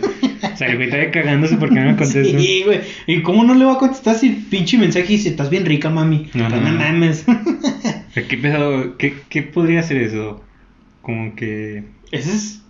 [0.53, 2.39] O sea, el güey está cagándose porque no me contestan.
[2.39, 2.81] Sí, güey.
[3.07, 5.89] ¿Y cómo no le va a contestar si el pinche mensaje dice, estás bien rica,
[5.89, 6.29] mami?
[6.31, 7.25] Pues no mames.
[8.13, 10.43] ¿Qué, pedo- qué, ¿Qué podría ser eso?
[11.01, 11.83] Como que.
[12.11, 12.61] Ese es...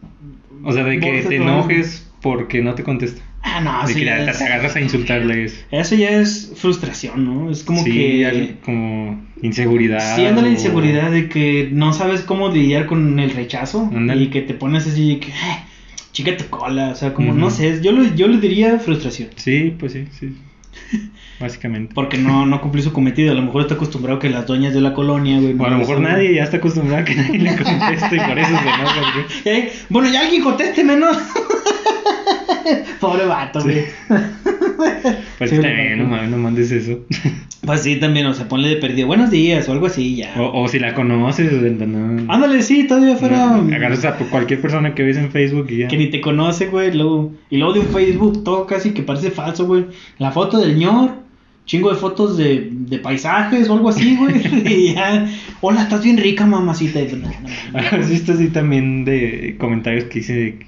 [0.64, 3.22] O sea, de que te enojes porque no te contesta.
[3.42, 5.66] Ah, no, de sí, que te, es- te agarras a insultarles.
[5.72, 7.50] Eso ya es frustración, ¿no?
[7.52, 8.56] Es como sí, que...
[8.64, 10.16] como inseguridad.
[10.16, 14.28] Sí, anda la o- inseguridad de que no sabes cómo lidiar con el rechazo y
[14.28, 15.58] que te pones así que, "Ay,
[16.12, 19.30] chica tu cola, o sea, como, no sé, yo, le- yo diría frustración.
[19.36, 20.36] Sí, pues sí, sí.
[21.40, 21.94] Básicamente.
[21.96, 23.32] Porque no, no cumplió su cometido.
[23.32, 25.54] A lo mejor está acostumbrado que las doñas de la colonia, güey.
[25.58, 28.20] O a no lo mejor nadie ya está acostumbrado a que nadie le conteste y
[28.20, 29.26] por eso se enoja.
[29.46, 31.18] Eh, Bueno, ya alguien conteste menos.
[33.00, 33.86] Pobre vato, güey.
[35.38, 37.00] Pues Sí, también, no mames, no mandes eso.
[37.66, 39.06] Pues sí, también, o sea, ponle de perdido.
[39.08, 40.34] Buenos días o algo así, ya.
[40.38, 42.32] O, o si la conoces, o sea, no.
[42.34, 43.56] Ándale, sí, todavía fuera.
[43.56, 45.88] Agarras a cualquier persona que ves en Facebook y ya.
[45.90, 46.94] Que ni te conoce, güey.
[46.94, 49.86] Luego, y luego de un Facebook todo casi que parece falso, güey.
[50.20, 51.12] La foto del ñor,
[51.66, 54.42] chingo de fotos de, de paisajes o algo así, güey.
[54.66, 55.30] y ya.
[55.60, 57.02] Hola, estás bien rica, mamacita.
[57.02, 58.00] Pues, no, no, no.
[58.00, 60.60] ¿Has visto así también de comentarios que dice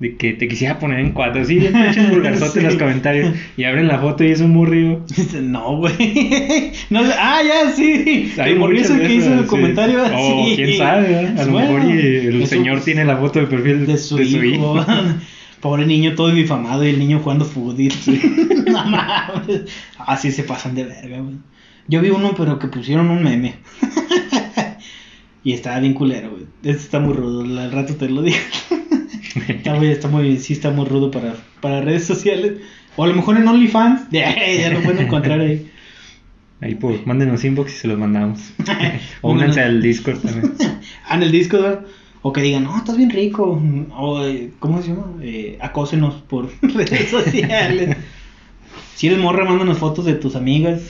[0.00, 1.44] de, que te quisiera poner en cuatro?
[1.44, 2.60] Sí, pinches vulgarzotes Sí.
[2.60, 3.34] los comentarios.
[3.56, 5.00] Y abren la foto y es un morrillo.
[5.42, 6.72] No, güey.
[6.90, 8.32] No, ah, ya, sí.
[8.38, 8.68] Hay de
[9.00, 9.46] que hizo el sí.
[9.46, 10.02] comentario.
[10.04, 10.52] O sí.
[10.56, 11.40] quién sabe, ¿verdad?
[11.40, 14.84] A lo mejor y el su- señor tiene la foto de perfil de su hijo.
[15.60, 17.76] Pobre niño todo difamado y el niño jugando fútbol.
[18.66, 19.62] no mames.
[19.98, 21.34] Así se pasan de verga, güey.
[21.88, 23.56] Yo vi uno, pero que pusieron un meme.
[25.42, 26.44] y estaba bien culero, güey.
[26.62, 28.36] Este está muy rudo, al rato te lo digo.
[29.48, 32.54] Está, muy, está muy, sí está muy rudo para, para redes sociales.
[32.96, 34.08] O a lo mejor en OnlyFans.
[34.10, 35.70] ya lo pueden encontrar ahí.
[36.60, 38.40] Ahí pues, mándenos inbox y se los mandamos.
[39.22, 40.54] o únanse al Discord también.
[41.10, 41.86] Ah, en el disco, ¿verdad?
[42.20, 43.62] O que digan, no, estás bien rico.
[43.96, 45.06] O, eh, ¿cómo se llama?
[45.22, 47.96] Eh, acósenos por redes sociales.
[48.94, 50.82] Si eres morra, mándanos fotos de tus amigas.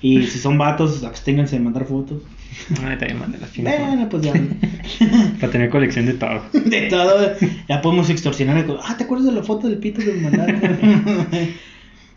[0.00, 2.22] y si son vatos, absténganse de mandar fotos.
[2.68, 3.78] También mándelas, chingas.
[3.78, 4.32] Bueno, pues ya.
[5.40, 6.42] Para tener colección de todo.
[6.52, 7.34] De todo.
[7.68, 8.64] Ya podemos extorsionar.
[8.82, 10.60] Ah, ¿te acuerdas de la foto del pito que me mandaron?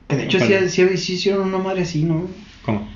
[0.07, 2.27] que de hecho sí, sí, sí hicieron una madre así, ¿no?
[2.65, 2.87] ¿Cómo?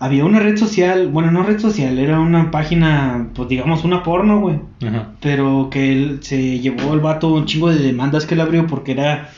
[0.00, 4.40] Había una red social, bueno, no red social, era una página, pues digamos una porno,
[4.40, 4.60] güey.
[4.86, 5.14] Ajá.
[5.20, 8.92] Pero que él se llevó el vato un chingo de demandas que él abrió porque
[8.92, 9.30] era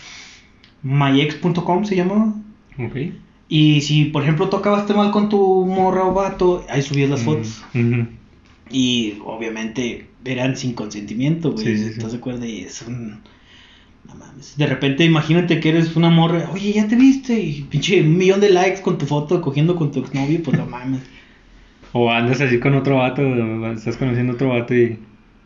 [0.82, 2.34] myex.com se llamaba.
[2.78, 2.96] Ok.
[3.52, 7.62] Y si, por ejemplo, tocabaste mal con tu morra o vato, ahí subías las fotos.
[7.74, 8.06] Mm, ujú.
[8.70, 11.76] Y obviamente eran sin consentimiento, güey.
[11.76, 11.84] Sí.
[11.84, 12.46] ¿Estás de acuerdo?
[12.46, 13.18] Y es un.
[14.06, 14.56] No mames.
[14.56, 16.48] De repente, imagínate que eres una morra.
[16.52, 17.40] Oye, ya te viste.
[17.40, 20.40] Y pinche un millón de likes con tu foto cogiendo con tu exnovio.
[20.44, 21.00] Pues no mames.
[21.92, 23.20] O andas así con otro vato,
[23.72, 24.96] estás conociendo otro vato y.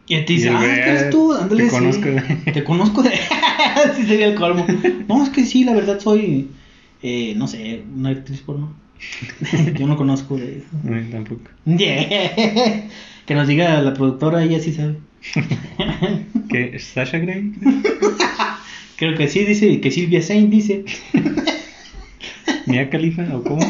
[0.07, 1.65] Y te dice, Y ah, que eres tú, ándale.
[1.65, 1.75] te sí.
[1.75, 2.05] conozco.
[2.53, 3.13] Te conozco de.
[3.97, 4.67] sí, sería el colmo.
[5.09, 6.51] No, es que sí, la verdad soy.
[7.07, 8.75] Eh, no sé, una actriz porno.
[9.79, 10.67] Yo no conozco de eso.
[10.91, 11.43] Ay, tampoco.
[11.67, 12.89] Yeah.
[13.27, 14.97] Que nos diga la productora, ella sí sabe.
[16.51, 16.79] ¿Qué?
[16.79, 17.53] ¿Sasha Grey?
[18.97, 20.85] Creo que sí, dice que Silvia Saint dice.
[22.67, 23.23] ¿Mia Califa?
[23.35, 23.65] ¿O cómo?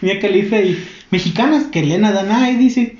[0.00, 2.96] Mia Califa y mexicanas que Elena Danay dice.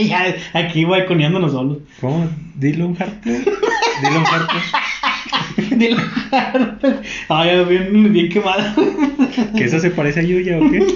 [0.00, 1.78] ya, aquí balconeándonos solos.
[2.00, 2.28] ¿Cómo?
[2.56, 3.44] ¿Dylan Harper?
[4.02, 4.62] ¿Dylan Harper?
[5.76, 5.96] Dilo.
[7.28, 8.74] Ay, bien, bien quemada.
[9.56, 10.86] ¿Que esa se parece a Yuya o qué?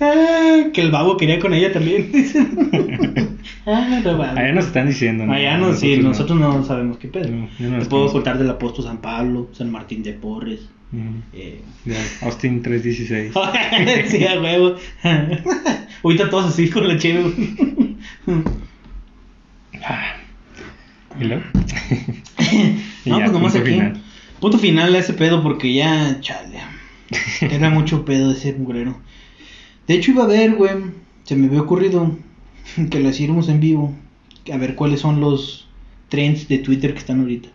[0.00, 2.10] Ah, que el babo quería con ella también.
[3.66, 4.22] ah, no.
[4.22, 5.30] Allá nos están diciendo.
[5.32, 7.28] Allá no, sí, nosotros no sabemos qué pedo.
[7.30, 10.68] No, no Te puedo contar del apóstol San Pablo, San Martín de Porres.
[10.92, 11.22] Ujú.
[11.32, 11.60] Eh.
[11.84, 13.32] Ya, Austin 316.
[14.08, 14.76] sí, a huevo.
[16.02, 17.32] Ahorita todos así con la chévere.
[21.20, 21.42] ¿Y luego?
[23.04, 23.76] Y no, ya, pues nomás punto aquí.
[23.76, 24.02] final.
[24.40, 26.58] Punto final a ese pedo porque ya, chale.
[27.40, 28.98] Era mucho pedo ese mugrero.
[29.86, 30.72] De hecho, iba a ver, güey.
[31.24, 32.16] Se me había ocurrido
[32.90, 33.94] que lo hiciéramos en vivo.
[34.52, 35.68] A ver cuáles son los
[36.08, 37.48] trends de Twitter que están ahorita.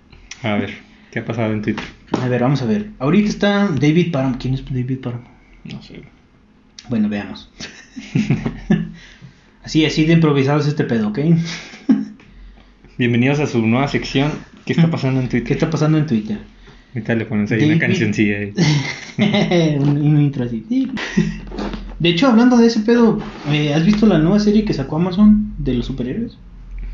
[0.44, 0.74] A ver,
[1.12, 1.86] ¿qué ha pasado en Twitter?
[2.14, 2.90] A ver, vamos a ver.
[3.00, 4.38] Ahorita está David Parham.
[4.38, 5.24] ¿Quién es David Parham?
[5.66, 6.02] No sé.
[6.90, 7.50] Bueno, veamos.
[9.64, 11.20] así, así de improvisado es este pedo, ¿ok?
[13.02, 14.30] Bienvenidos a su nueva sección.
[14.64, 15.54] ¿Qué está pasando en ¿Qué Twitter?
[15.54, 16.38] está pasando en Twitter?
[16.94, 18.54] Ahorita le pones ahí una cancioncilla ahí.
[19.80, 20.64] un, un intro así.
[21.98, 25.52] De hecho, hablando de ese pedo, eh, ¿has visto la nueva serie que sacó Amazon
[25.58, 26.38] de los superhéroes?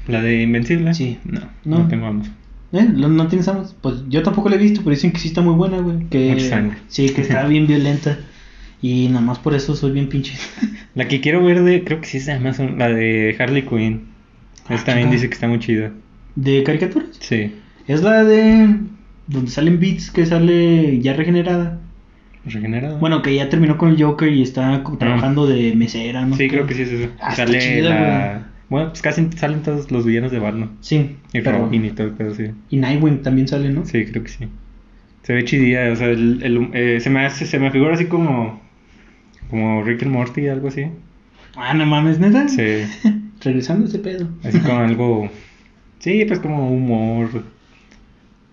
[0.07, 0.93] ¿La de Invencible?
[0.93, 1.17] Sí.
[1.25, 1.79] No, No.
[1.79, 2.33] no, tengo Amazon.
[2.71, 2.87] ¿Eh?
[2.95, 3.75] ¿Lo- ¿No tienes Amazon?
[3.81, 6.05] Pues yo tampoco la he visto, pero dicen que sí está muy buena, güey.
[6.09, 6.71] Que.
[6.87, 8.17] Sí, que está bien violenta.
[8.81, 10.35] Y nada más por eso soy bien pinche.
[10.95, 14.15] La que quiero ver de, creo que sí es de Amazon, la de Harley Quinn.
[14.69, 15.91] Ah, Esta también dice que está muy chida.
[16.35, 17.09] ¿De caricaturas?
[17.19, 17.53] Sí.
[17.87, 18.75] Es la de.
[19.27, 21.79] donde salen beats que sale ya regenerada.
[22.45, 22.97] ¿Regenerado?
[22.99, 26.35] Bueno, que ya terminó con el Joker y está co- trabajando de mesera, ¿no?
[26.35, 26.37] Ah.
[26.37, 27.11] Sí, creo que sí es eso.
[27.19, 28.47] Ah, Sale chida, la...
[28.69, 30.71] Bueno, pues casi salen todos los villanos de Batman.
[30.81, 31.15] Sí.
[31.33, 32.45] Y pero- Robin y todo, pero sí.
[32.69, 33.85] Y Nightwing también sale, ¿no?
[33.85, 34.47] Sí, creo que sí.
[35.23, 38.05] Se ve chidilla, o sea, el, el- eh, se me hace, se me figura así
[38.05, 38.61] como...
[39.49, 40.85] Como Rick and Morty, algo así.
[41.55, 42.47] Ah, no mames, neta.
[42.49, 42.83] Sí.
[43.41, 44.27] Regresando a ese pedo.
[44.43, 45.29] Así como algo...
[45.99, 47.43] Sí, pues como humor...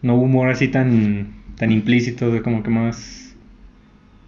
[0.03, 1.29] No humor así tan...
[1.57, 3.21] Tan implícito, de como que más...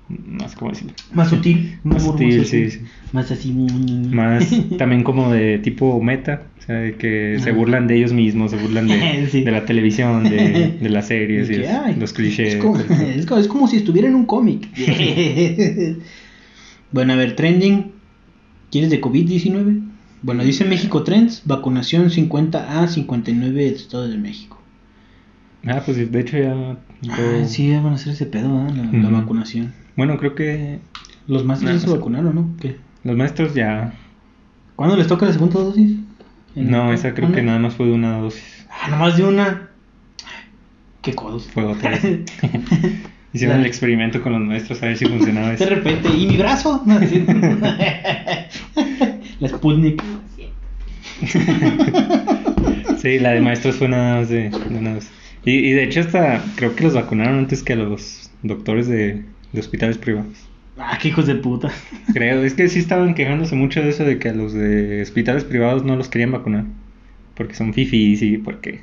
[0.08, 0.92] Más, ¿cómo decirlo?
[1.14, 1.78] Más sutil.
[1.82, 2.78] Más sutil, más sí, sí.
[3.12, 3.50] Más así.
[3.52, 8.52] Más también como de tipo meta, o sea, de que se burlan de ellos mismos,
[8.52, 9.42] se burlan de, Sí.
[9.42, 12.54] de la televisión, de, de las series, y que, es- ay, los clichés.
[12.54, 14.68] Es como, es como- es como si estuviera en un cómic.
[16.92, 17.86] bueno, a ver, trending.
[18.70, 19.80] ¿Quieres de COVID-19?
[20.22, 24.58] Bueno, dice México Trends, vacunación 50 a 59 del Estado de México.
[25.66, 26.76] Ah, pues de hecho ya...
[27.10, 28.72] Ah, sí, van a hacer ese pedo, ¿eh?
[28.74, 29.72] la, la vacunación.
[29.96, 30.80] Bueno, creo que
[31.26, 31.92] Los maestros ya se sé.
[31.92, 32.50] vacunaron, ¿no?
[32.60, 32.76] ¿Qué?
[33.04, 33.92] los maestros ya...
[34.74, 35.92] ¿Cuándo les toca la segunda dosis?
[36.54, 38.66] ¿En- No, esa creo que nada más fue de una dosis.
[38.70, 39.70] Ah, nomás de una.
[41.02, 41.46] Qué codos.
[41.48, 41.92] Fue otra.
[43.32, 45.66] Hicieron el experimento con los maestros a ver si funcionaba De eso.
[45.66, 46.82] repente, ¿y mi brazo?
[46.86, 46.98] No.
[49.40, 50.02] la Sputnik.
[52.98, 55.12] Sí, la de maestros fue nada más de, de una dosis.
[55.44, 59.22] Y, y de hecho hasta creo que los vacunaron antes que a los doctores de,
[59.52, 60.48] de hospitales privados.
[60.78, 61.70] Ah, qué hijos de puta.
[62.12, 65.44] Creo, es que sí estaban quejándose mucho de eso de que a los de hospitales
[65.44, 66.64] privados no los querían vacunar.
[67.34, 68.80] Porque son fifis y porque,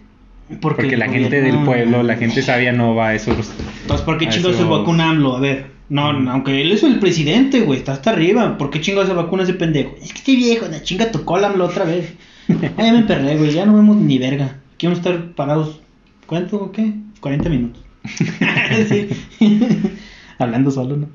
[0.62, 3.52] porque, el la gente del pueblo, la gente sabia no va a esos...
[3.82, 5.38] Entonces, ¿por qué a chingados se vacuna AMLO?
[5.38, 6.28] A ver, no, Mm.
[6.30, 8.58] aunque él es el presidente, güey, está hasta arriba.
[8.58, 9.96] ¿Por qué chingados se vacuna ese pendejo?
[10.02, 12.13] Es que estoy viejo, la chinga tu cola AMLO otra vez.
[12.78, 14.60] Ah, ya me perré, güey, ya no vemos ni verga.
[14.74, 15.80] Aquí vamos a estar parados,
[16.26, 16.93] ¿cuánto o qué?
[17.22, 17.82] 40 minutos.
[18.89, 19.08] Sí.
[20.39, 21.08] Hablando solo, ¿no?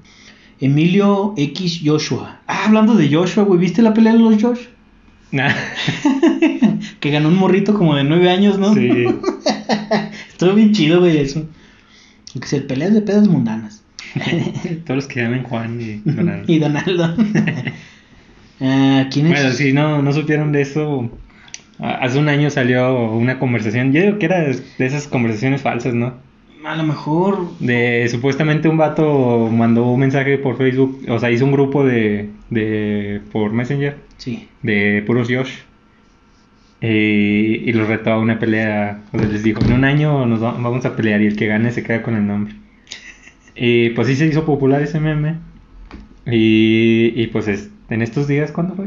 [0.60, 2.40] Emilio X Joshua.
[2.46, 4.60] Ah, hablando de Joshua, güey, ¿viste la pelea de los Josh?
[5.30, 5.52] Nah,
[7.00, 8.72] Que ganó un morrito como de 9 años, ¿no?
[8.74, 9.04] sí.
[10.30, 11.44] Estuvo bien chido, güey, eso.
[12.40, 13.82] Que se peleas de pedas mundanas.
[14.84, 16.48] Todos los que llaman Juan y Donald.
[16.48, 17.14] y Donaldo.
[18.60, 19.32] Ah, ¿Quién es?
[19.34, 21.08] Bueno, si no, no supieron de eso,
[21.78, 25.94] hace un año salió una conversación, yo digo que era de de esas conversaciones falsas,
[25.94, 26.14] ¿no?
[26.64, 27.56] A lo mejor.
[27.60, 32.30] De supuestamente un vato mandó un mensaje por Facebook, o sea, hizo un grupo de,
[32.50, 34.48] de por Messenger Sí.
[34.62, 35.52] de puros Josh.
[36.80, 40.42] Eh, y los retó a una pelea, o sea, les dijo, en un año nos
[40.42, 42.54] va- vamos a pelear y el que gane se queda con el nombre.
[43.60, 45.36] Y pues sí se hizo popular ese meme.
[46.26, 48.86] Y, y pues es- en estos días, ¿cuándo fue?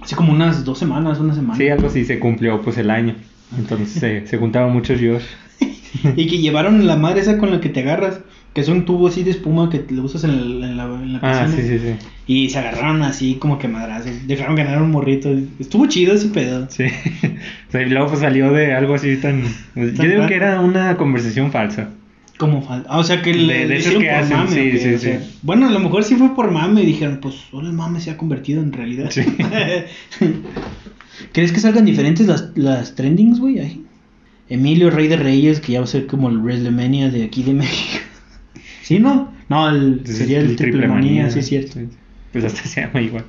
[0.00, 1.56] Así como unas dos semanas, una semana.
[1.56, 3.14] Sí, algo así, se cumplió pues el año.
[3.58, 5.24] Entonces se, se juntaron muchos Josh.
[6.16, 8.20] Y que llevaron la madre esa con la que te agarras.
[8.52, 11.12] Que es un tubo así de espuma que le usas en, el- en la, en
[11.14, 11.62] la Ah, piscina.
[11.62, 12.06] sí, sí, sí.
[12.26, 14.12] Y se agarraron así como que madrazos.
[14.28, 15.30] Dejaron ganar un morrito.
[15.58, 16.66] Estuvo chido ese pedo.
[16.70, 16.84] Sí.
[17.68, 19.42] O sea, y luego pues salió de algo así tan...
[19.74, 20.26] Yo digo raro.
[20.28, 21.90] que era una conversación falsa.
[22.38, 22.88] Como falta.
[22.90, 24.50] Ah, o sea que le, de hicieron que por hacen, mame.
[24.50, 24.78] sí, ¿o qué?
[24.78, 25.26] sí, O sea, sí.
[25.42, 28.16] Bueno, a lo mejor sí fue por mame dijeron, pues ahora el mame se ha
[28.16, 29.10] convertido en realidad.
[29.10, 29.22] Sí.
[31.32, 33.60] ¿Crees que salgan diferentes las, las trendings, güey?
[33.60, 33.84] ahí?
[34.48, 37.54] Emilio Rey de Reyes, que ya va a ser como el WrestleMania de aquí de
[37.54, 38.04] México.
[38.82, 39.32] ¿Sí, no?
[39.48, 41.78] No, el, sería el, Triple Manía, sí, es cierto.
[42.32, 43.24] Pues hasta se llama igual.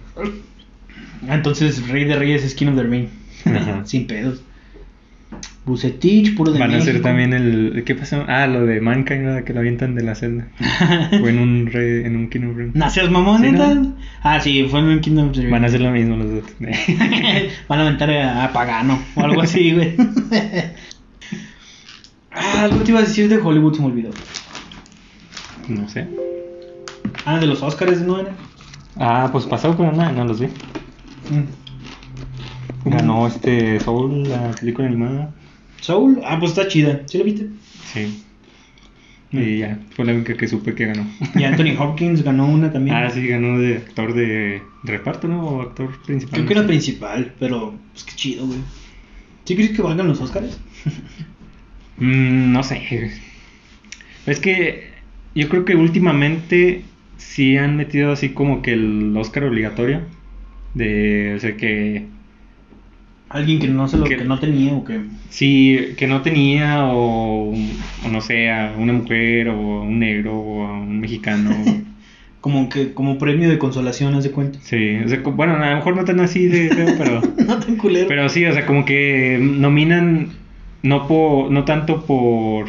[1.27, 3.07] Ah, entonces Rey de Reyes es King of the Ring.
[3.85, 4.41] Sin pedos.
[5.65, 7.07] Bucetich, puro de Van a hacer México.
[7.07, 7.83] también el.
[7.85, 8.23] ¿Qué pasó?
[8.27, 9.43] Ah, lo de Mankind, ¿verdad?
[9.43, 10.47] Que lo avientan de la celda.
[11.23, 12.71] o en un, rey, en un King of Ring.
[12.75, 13.73] ¿No seas mamón, Sí, neta?
[13.73, 13.95] ¿no?
[14.21, 15.49] Ah, sí, fue en the Ring.
[15.49, 16.55] Van a hacer lo mismo los otros.
[17.67, 19.95] Van a aventar a, a Pagano o algo así, güey.
[22.31, 24.09] ah, algo te iba a decir de Hollywood, se me olvidó.
[25.67, 26.07] no sé.
[27.25, 28.31] Ah, de los Oscars, ¿no era?
[28.97, 30.45] Ah, pues pasó, pero no, no los vi.
[30.45, 32.89] Mm.
[32.89, 35.31] Ganó este Soul, la película animada.
[35.85, 37.01] Soul, ah, pues está chida.
[37.05, 37.47] ¿Sí la viste?
[37.93, 38.23] Sí.
[39.31, 41.05] Y ya, fue la única que supe que ganó.
[41.35, 42.95] Y Anthony Hopkins ganó una también.
[42.95, 45.45] ah, sí, ganó de actor de, de reparto, ¿no?
[45.45, 46.33] O actor principal.
[46.33, 48.59] Creo que era principal, pero pues qué chido, güey.
[49.43, 50.59] ¿Sí crees que valgan los Oscars?
[51.97, 53.09] Mm, no sé.
[54.25, 54.89] Es que
[55.33, 56.83] yo creo que últimamente
[57.15, 60.01] sí han metido así como que el Oscar obligatorio.
[60.73, 62.05] De, o sea, que
[63.35, 65.01] Alguien que no se lo Que- que no tenía o que.
[65.29, 70.35] sí, que no tenía o, o no sé, a una mujer o a un negro
[70.37, 71.49] o a un mexicano.
[72.45, 74.59] Como que como premio de consolación, haz de cuenta.
[74.61, 77.19] sí, o sea, co- bueno, a lo mejor no tan así de feo, pero...
[77.47, 78.07] no tan culero.
[78.07, 80.29] Pero sí, o sea, como que nominan
[80.83, 82.67] no por no tanto por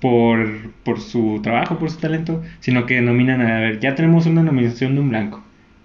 [0.00, 4.42] por por su trabajo, por su talento, sino que nominan a ver, ya tenemos una
[4.42, 5.43] nominación de un blanco.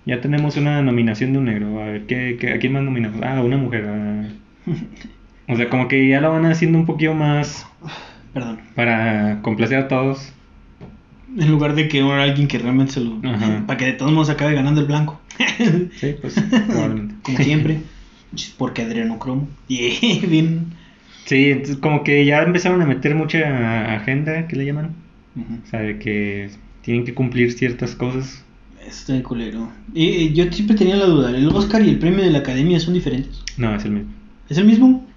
[0.10, 1.82] Ya tenemos una nominación de un negro.
[1.82, 3.22] A ver, ¿qué, qué- a quién más nominamos?
[3.24, 3.86] Ah, una mujer.
[3.88, 4.28] ah.
[5.48, 7.66] O sea, como que ya lo van haciendo un poquito más
[8.34, 8.60] Perdón.
[8.76, 10.32] para complacer a todos.
[11.38, 13.20] En lugar de que hubiera alguien que realmente se lo.
[13.24, 13.64] Ajá.
[13.68, 15.20] Para que de todos modos acabe ganando el blanco.
[16.00, 16.36] Sí, pues
[16.68, 17.16] probablemente.
[17.24, 17.80] Como siempre.
[18.58, 19.48] Porque adrenocromo.
[19.68, 20.74] Y bien.
[21.26, 24.92] Sí, entonces como que ya empezaron a meter mucha agenda, ¿qué le llaman?
[25.38, 26.50] O sea, de que
[26.82, 28.44] tienen que cumplir ciertas cosas.
[28.90, 29.72] Está de culero.
[29.94, 32.80] Y, y yo siempre tenía la duda: ¿el Oscar y el premio de la academia
[32.80, 33.40] son diferentes?
[33.58, 34.12] No, es el mismo.
[34.50, 35.08] ¿Es el mismo?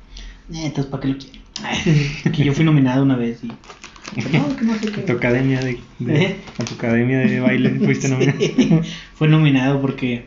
[0.53, 1.39] Eh, entonces, ¿para qué lo quiero?
[2.37, 3.49] que yo fui nominado una vez y.
[3.49, 5.01] No, que no sé qué.
[5.01, 6.37] A tu academia de, de- ¿Eh?
[6.59, 8.39] a tu academia de baile fuiste nominado.
[8.41, 8.68] Sí,
[9.14, 10.27] fue nominado porque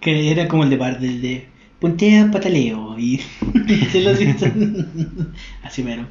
[0.00, 1.48] que era como el de Bart, el de
[1.78, 3.20] puntea pataleo y
[3.90, 4.46] se los hizo
[5.62, 6.06] así mero.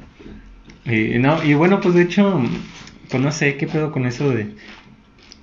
[0.84, 2.40] Y, no, y bueno, pues de hecho,
[3.10, 4.54] pues no sé qué pedo con eso de...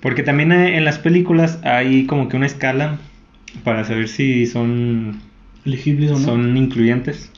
[0.00, 2.98] Porque también hay- en las películas hay como que una escala
[3.64, 5.20] para saber si son,
[5.66, 6.20] ¿Elegibles o no?
[6.20, 7.30] son incluyentes.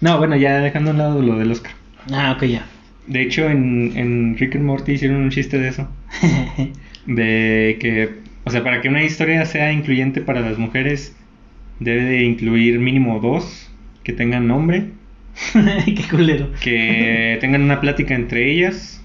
[0.00, 1.72] No, bueno, ya dejando a un lado lo del Oscar.
[2.12, 2.66] Ah, ok, ya.
[3.06, 5.88] De hecho, en, en Rick and Morty hicieron un chiste de eso.
[7.06, 8.10] De que,
[8.44, 11.16] o sea, para que una historia sea incluyente para las mujeres,
[11.80, 13.68] debe de incluir mínimo dos
[14.04, 14.86] que tengan nombre,
[15.84, 16.48] Qué culero.
[16.62, 19.01] que tengan una plática entre ellas,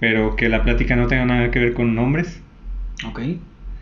[0.00, 2.40] pero que la plática no tenga nada que ver con nombres.
[3.06, 3.20] Ok.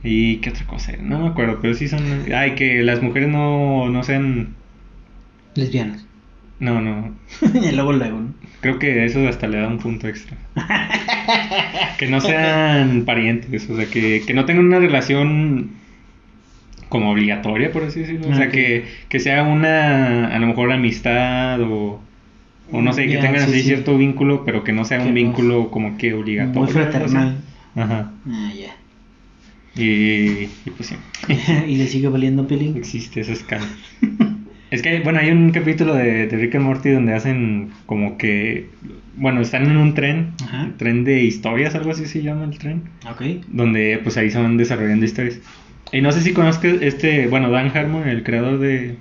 [0.03, 0.93] ¿Y qué otra cosa?
[1.01, 2.03] No me acuerdo, pero sí son...
[2.35, 4.55] Ay, que las mujeres no, no sean...
[5.55, 6.07] Lesbianas.
[6.61, 7.15] No, no.
[7.73, 8.35] luego, luego, ¿no?
[8.61, 10.37] Creo que eso hasta le da un punto extra.
[11.99, 15.71] que no sean parientes, o sea, que, que no tengan una relación
[16.89, 18.29] como obligatoria, por así decirlo.
[18.29, 18.53] O sea, Ok.
[18.53, 22.01] que, que sea una, a lo mejor, amistad o,
[22.73, 23.67] o no sé, que tengan sí, así sí.
[23.69, 26.61] cierto vínculo, pero que no sea Que un no- vínculo como que obligatorio.
[26.63, 27.37] Muy fraternal.
[27.75, 28.11] Ajá.
[28.29, 28.75] Ah, ya.
[29.81, 30.97] Y, y pues sí,
[31.69, 32.77] y le sigue valiendo pelín.
[32.77, 33.67] existe esa escala.
[34.71, 38.69] Es que, bueno, hay un capítulo de, de Rick and Morty donde hacen como que,
[39.17, 40.65] bueno, están en un tren, Ajá.
[40.65, 43.23] un tren de historias, algo así se llama el tren, Ok.
[43.49, 45.41] donde pues ahí se van desarrollando historias.
[45.91, 48.97] Y no sé si conozcas este, bueno, Dan Harmon, el creador de,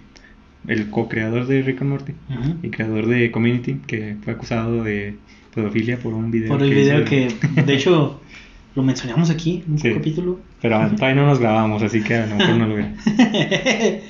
[0.68, 2.56] el co-creador de Rick and Morty Ujú.
[2.64, 5.16] y creador de Community, que fue acusado de
[5.56, 6.50] pedofilia por un video.
[6.50, 7.10] Por el que video hizo.
[7.10, 8.22] que, de hecho,
[8.76, 9.94] lo mencionamos aquí en un Sí.
[9.94, 10.40] capítulo.
[10.62, 12.96] Pero todavía no nos grabamos, así que a lo mejor no lo vean.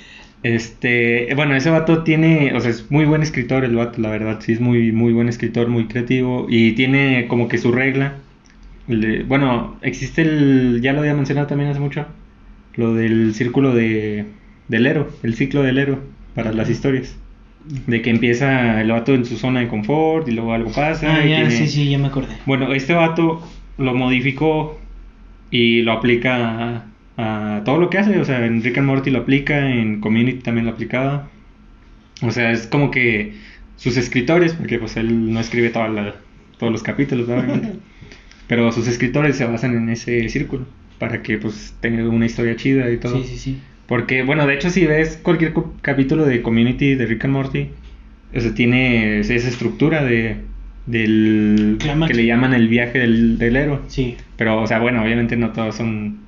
[0.44, 4.40] Este, bueno, ese vato tiene, o sea, es muy buen escritor el vato, la verdad,
[4.40, 8.14] sí es muy, muy buen escritor, muy creativo y tiene como que su regla.
[8.88, 12.06] Le- bueno, existe el, ya lo había mencionado también hace mucho,
[12.76, 14.26] lo del círculo de,
[14.68, 15.98] del héroe, el ciclo del héroe
[16.38, 17.16] para las historias.
[17.86, 21.18] De que empieza el vato en su zona de confort y luego algo pasa.
[21.18, 22.34] ah, y ya, tiene- sí, sí, ya me acordé.
[22.46, 23.42] bueno, este vato
[23.78, 24.80] lo modificó
[25.52, 26.86] y lo aplica
[27.18, 28.18] a, a todo lo que hace.
[28.20, 31.28] O sea, en Rick and Morty lo aplica, en Community también lo aplicaba.
[32.22, 33.34] O sea, es como que
[33.76, 36.16] sus escritores, porque pues él no escribe toda la-
[36.58, 37.28] todos los capítulos,
[38.48, 40.66] pero sus escritores se basan en ese círculo
[41.00, 43.22] para que pues tenga una historia chida y todo.
[43.22, 43.58] Sí, sí, sí.
[43.88, 47.68] Porque, bueno, de hecho, si ves cualquier capítulo de Community de Rick and Morty,
[48.36, 50.38] o sea, tiene esa estructura de
[50.86, 51.78] del
[52.08, 53.80] que le llaman el viaje del, del héroe.
[53.88, 54.16] Sí.
[54.38, 56.20] Pero, o sea, bueno, obviamente no todos son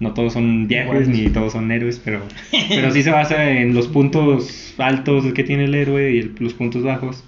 [0.00, 2.22] no todos son viajes ni todos son héroes, pero,
[2.70, 6.54] pero sí se basa en los puntos altos que tiene el héroe y el- los
[6.54, 7.22] puntos bajos.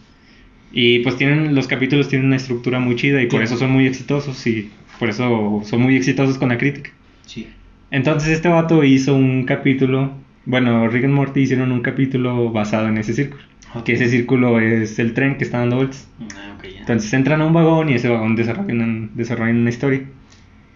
[0.73, 3.45] Y pues tienen, los capítulos tienen una estructura muy chida y por Sí.
[3.45, 6.91] eso son muy exitosos y por eso son muy exitosos con la crítica.
[7.27, 7.47] Sí.
[7.93, 10.13] Entonces este vato hizo un capítulo,
[10.47, 13.43] bueno, Rick and Morty hicieron un capítulo basado en ese círculo.
[13.85, 16.09] Que ese círculo es el tren que está dando vueltas.
[16.35, 16.81] Ah, ok, ya.
[16.81, 20.03] Entonces entran a un vagón y ese vagón desarrollan, desarrollan una historia.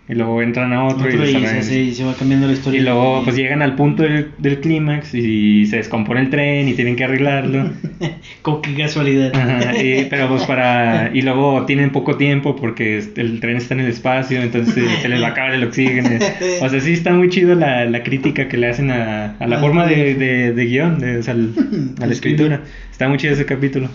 [0.09, 2.79] Y luego entran a otro, Otro y se, va cambiando la historia.
[2.81, 6.75] Y luego pues llegan al punto del, del clímax y se descompone el tren y
[6.75, 7.71] tienen que arreglarlo.
[8.43, 9.35] Como que casualidad.
[9.35, 11.11] Ajá, y- pero pues para...
[11.13, 15.21] Y luego tienen poco tiempo porque el tren está en el espacio, entonces se les
[15.21, 16.09] va a acabar el oxígeno.
[16.61, 19.57] O sea, sí está muy chido la, la crítica que le hacen a, a la
[19.57, 21.53] Ah, forma de, de, de guion, de, o sea, al-
[22.01, 22.61] a la escritura.
[22.93, 23.89] Está muy chido ese capítulo.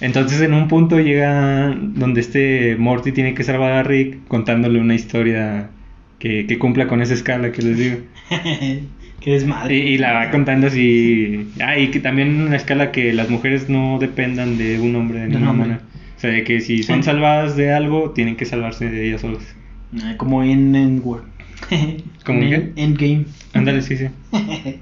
[0.00, 4.94] Entonces en un punto llega donde este Morty tiene que salvar a Rick contándole una
[4.94, 5.70] historia
[6.18, 7.96] que, que cumpla con esa escala que les digo.
[9.20, 9.76] que desmadre.
[9.76, 11.48] Y, y la va contando así.
[11.60, 15.28] Ah, y que también una escala que las mujeres no dependan de un hombre de
[15.28, 15.80] De un ninguna manera.
[16.16, 19.54] O sea, de que si son salvadas de algo, tienen que salvarse de ellas solas.
[20.02, 20.74] Ah, Como en.
[22.24, 22.72] ¿Cómo en?
[22.76, 23.24] Endgame.
[23.52, 24.08] Ándale, sí, sí.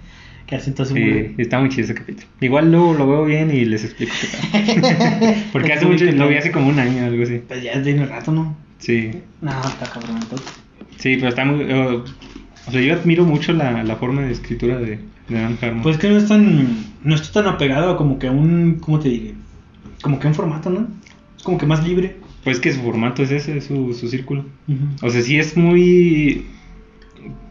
[0.58, 2.26] que Sí, está muy chido ese capítulo.
[2.40, 5.34] Igual luego lo veo bien y les explico qué tal.
[5.52, 7.40] Porque hace mucho, lo vi hace como un año o algo así.
[7.46, 8.56] Pues ya tiene rato, ¿no?
[8.78, 10.18] Sí, No, está cabrón.
[10.22, 10.48] entonces.
[10.96, 11.64] sí, pero está muy.
[11.68, 12.02] eh,
[12.66, 14.98] o sea, yo admiro mucho la, la forma de escritura de,
[15.28, 15.82] de Dan Harmon.
[15.82, 16.76] Pues que no es tan.
[17.04, 18.78] No está tan apegado a como que a un.
[18.80, 19.34] ¿Cómo te diré?
[20.02, 20.88] Como que a un formato, ¿no?
[21.36, 22.16] Es como que más libre.
[22.44, 24.44] Pues que su formato es ese, su, su círculo.
[25.00, 26.44] O sea, sí es muy.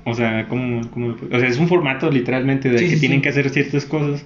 [0.03, 3.19] O sea, ¿cómo, cómo O sea, es un formato literalmente de Sí, que sí, tienen
[3.19, 3.23] sí.
[3.23, 4.25] que hacer ciertas cosas,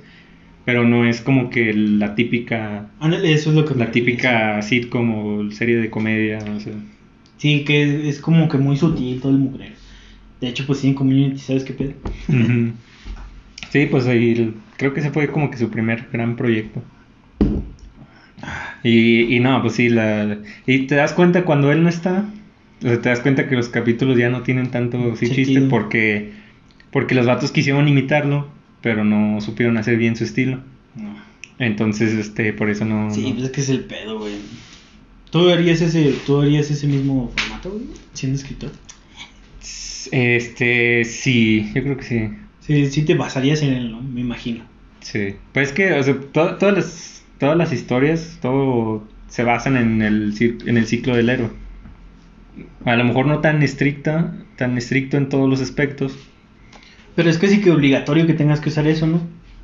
[0.64, 2.88] pero no es como que la típica.
[3.00, 5.14] Ándale, eso es lo que La típica sitcom
[5.48, 6.74] o serie de comedia, o sea.
[7.38, 9.76] Sí, que es como que muy sutil todo el mugrero.
[10.42, 11.94] De hecho, pues sí, en Community, ¿sabes qué pedo?
[13.70, 16.82] Sí, pues ahí creo que ese fue como que su primer gran proyecto.
[18.84, 22.26] Y, y no, pues sí, la, y te das cuenta cuando él no está,
[22.84, 26.34] o sea, te das cuenta que los capítulos ya no tienen tanto sí, chiste porque,
[26.92, 28.48] porque los vatos quisieron imitarlo,
[28.82, 30.60] pero no supieron hacer bien su estilo.
[30.96, 31.16] No.
[31.60, 33.12] Entonces, este, por eso no...
[33.14, 34.34] Sí, no- es que es el pedo, güey.
[35.32, 37.84] ¿Tú harías ese, tú harías ese mismo formato, güey?
[38.14, 38.72] Siendo escritor.
[40.12, 42.30] Este, sí, yo creo que sí.
[42.60, 44.02] Sí, sí te basarías en él, ¿no?
[44.02, 44.64] Me imagino.
[45.02, 49.78] Sí, pues es que, o sea, to- todas, las, todas las historias, todo se basan
[49.78, 50.34] en el,
[50.66, 51.50] en el ciclo del héroe.
[52.86, 56.18] A lo mejor no tan estricta, tan estricto en todos los aspectos,
[57.16, 59.22] Pero es casi que obligatorio que tengas que usar eso, ¿no?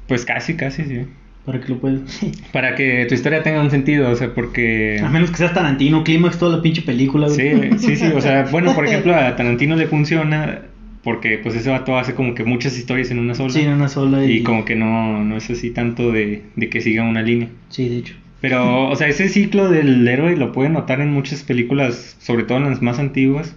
[0.08, 1.02] pues casi, casi, sí.
[1.46, 2.02] Para que lo puedas.
[2.52, 5.00] Para que tu historia tenga un sentido, o sea, porque...
[5.04, 7.72] A menos que seas Tarantino, Clímax, toda la pinche película, güey.
[7.78, 10.62] Sí, sí, sí, o sea, bueno, por ejemplo, a Tarantino le funciona
[11.04, 13.54] porque pues ese vato hace como que muchas historias en una sola.
[13.54, 14.24] Sí, en una sola.
[14.26, 17.50] Y, Y como que no, no es así tanto de, de que siga una línea.
[17.70, 18.16] Sí, de hecho.
[18.42, 22.58] Pero, o sea, ese ciclo del héroe lo pueden notar en muchas películas, sobre todo
[22.58, 23.56] en las más antiguas.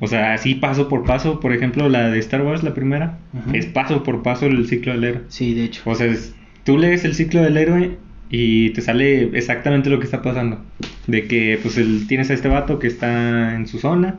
[0.00, 3.50] O sea, así paso por paso, por ejemplo, la de Star Wars, la primera, Ajá.
[3.56, 5.20] es paso por paso el ciclo del héroe.
[5.28, 5.82] Sí, de hecho.
[5.86, 6.34] O sea, es-
[6.64, 7.96] tú lees el ciclo del héroe
[8.30, 10.60] y te sale exactamente lo que está pasando.
[11.06, 14.18] De que, pues, el, tienes a este vato que está en su zona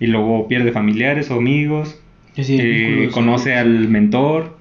[0.00, 1.98] y luego pierde familiares o amigos,
[2.34, 4.56] Sí, eh, conoce al mentor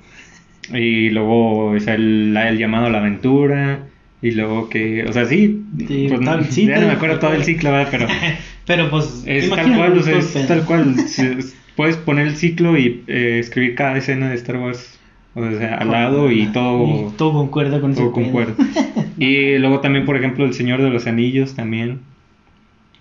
[0.73, 3.87] y luego es el, el llamado a la aventura
[4.21, 6.93] y luego que, o sea, sí, Sí, pues, tal- no, sí, ya no tal- me
[6.93, 7.87] acuerdo todo el ciclo, ¿verdad?
[7.91, 8.07] pero
[8.67, 9.23] Pero pues.
[9.25, 10.95] es tal cual, o sea, es tal cual.
[11.75, 14.99] Puedes poner el ciclo y eh, escribir cada escena de Star Wars,
[15.33, 18.53] o sea, al lado y todo, Y todo concuerda con todo concuerda.
[19.17, 21.99] Y luego también, por ejemplo, El Señor de los Anillos también.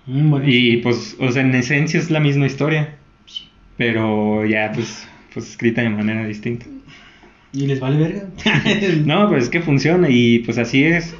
[0.06, 0.44] Mm, bueno.
[0.48, 2.94] Y pues, o sea, en esencia es la misma historia,
[3.76, 6.66] pero ya pues, pues escrita de manera distinta.
[7.53, 8.28] ¿Y les vale verga?
[9.05, 11.14] No, pues es que funciona y pues así es.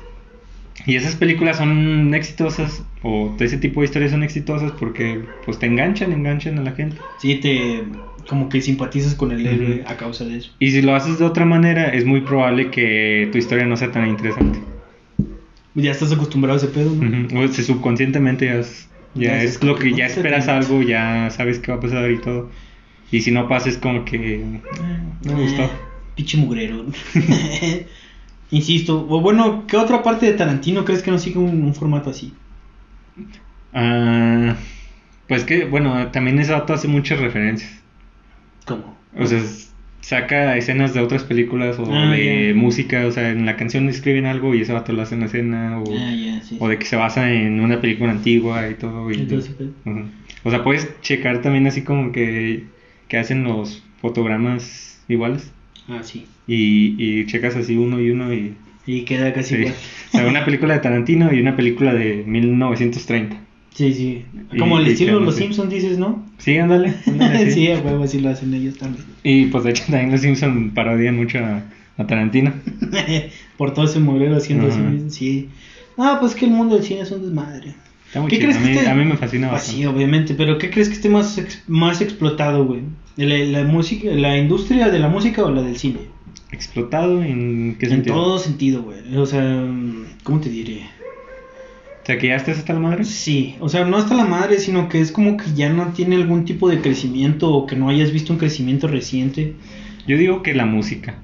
[0.87, 5.66] Y esas películas son exitosas, o ese tipo de historias son exitosas porque pues te
[5.66, 6.97] enganchan, enganchan a la gente.
[7.18, 7.85] Sí, te.
[8.28, 10.53] Como que simpatizas con el héroe a causa de eso.
[10.61, 13.91] Y si lo haces de otra manera, es muy probable que tu historia no sea
[13.91, 14.61] tan interesante.
[15.74, 17.41] Ya estás acostumbrado a ese pedo, ¿no?
[17.41, 21.72] O sea, subconscientemente ya es, ya es lo que ya esperas algo, ya sabes qué
[21.72, 22.51] va a pasar y todo.
[23.11, 24.61] Y si no pasa es como que eh,
[25.24, 25.89] no me gustó.
[26.21, 26.85] Pinche mugrero.
[28.51, 29.07] Insisto.
[29.09, 32.35] O bueno, ¿qué otra parte de Tarantino crees que no sigue un, un formato así?
[33.73, 34.55] Ah,
[35.29, 37.73] pues que, bueno, también ese vato hace muchas referencias.
[38.66, 38.99] ¿Cómo?
[39.16, 39.41] O sea,
[40.03, 44.27] saca escenas de otras películas o Ah, de música, o sea, en la canción escriben
[44.27, 46.59] algo y ese vato lo hace en la escena, o, Ah, ya, sí.
[46.61, 49.11] o de que se basa en una película antigua y todo.
[49.11, 49.23] Y.
[49.23, 50.05] Ujú.
[50.45, 52.64] O sea, puedes checar también así como que
[53.09, 55.51] que hacen los fotogramas iguales.
[55.91, 56.24] Ah, sí.
[56.47, 58.55] Y, y checas así uno y uno y...
[58.86, 59.61] Y queda casi Sí.
[59.62, 59.74] igual.
[60.12, 63.36] O sea, una película de Tarantino y una película de 1930.
[63.74, 64.24] Sí, sí.
[64.53, 65.36] Y- Como el y estilo de los.
[65.36, 66.26] Simpsons, dices, ¿no?
[66.38, 66.95] Sí, ándale.
[67.07, 67.70] ándale, sí, sí.
[67.70, 69.05] a huevo, así lo hacen ellos también.
[69.22, 71.62] Y pues de hecho también los Simpson parodian mucho a,
[71.97, 72.53] a Tarantino.
[73.57, 74.76] Por todo ese mugrero haciendo Ajá.
[74.88, 75.49] así, sí.
[75.97, 77.74] Ah, pues que el mundo del cine es un desmadre.
[78.09, 78.49] Está muy ¿Qué chido.
[78.51, 79.80] crees a, que mí, esté- a mí me fascina Ah, bastante.
[79.82, 82.80] sí, obviamente, pero ¿qué crees que esté más, ex- más explotado, güey?
[83.27, 85.99] ¿La, la música, ¿La industria de la música o la del cine?
[86.53, 88.14] ¿Explotado en qué en sentido?
[88.16, 89.16] todo sentido, güey.
[89.16, 89.64] O sea,
[90.25, 90.83] ¿cómo te diré?
[92.03, 93.05] O sea, que ya estés hasta la madre.
[93.05, 96.16] Sí, o sea, no hasta la madre, sino que es como que ya no tiene
[96.16, 99.55] algún tipo de crecimiento o que no hayas visto un crecimiento reciente.
[100.07, 101.16] Yo digo que la música.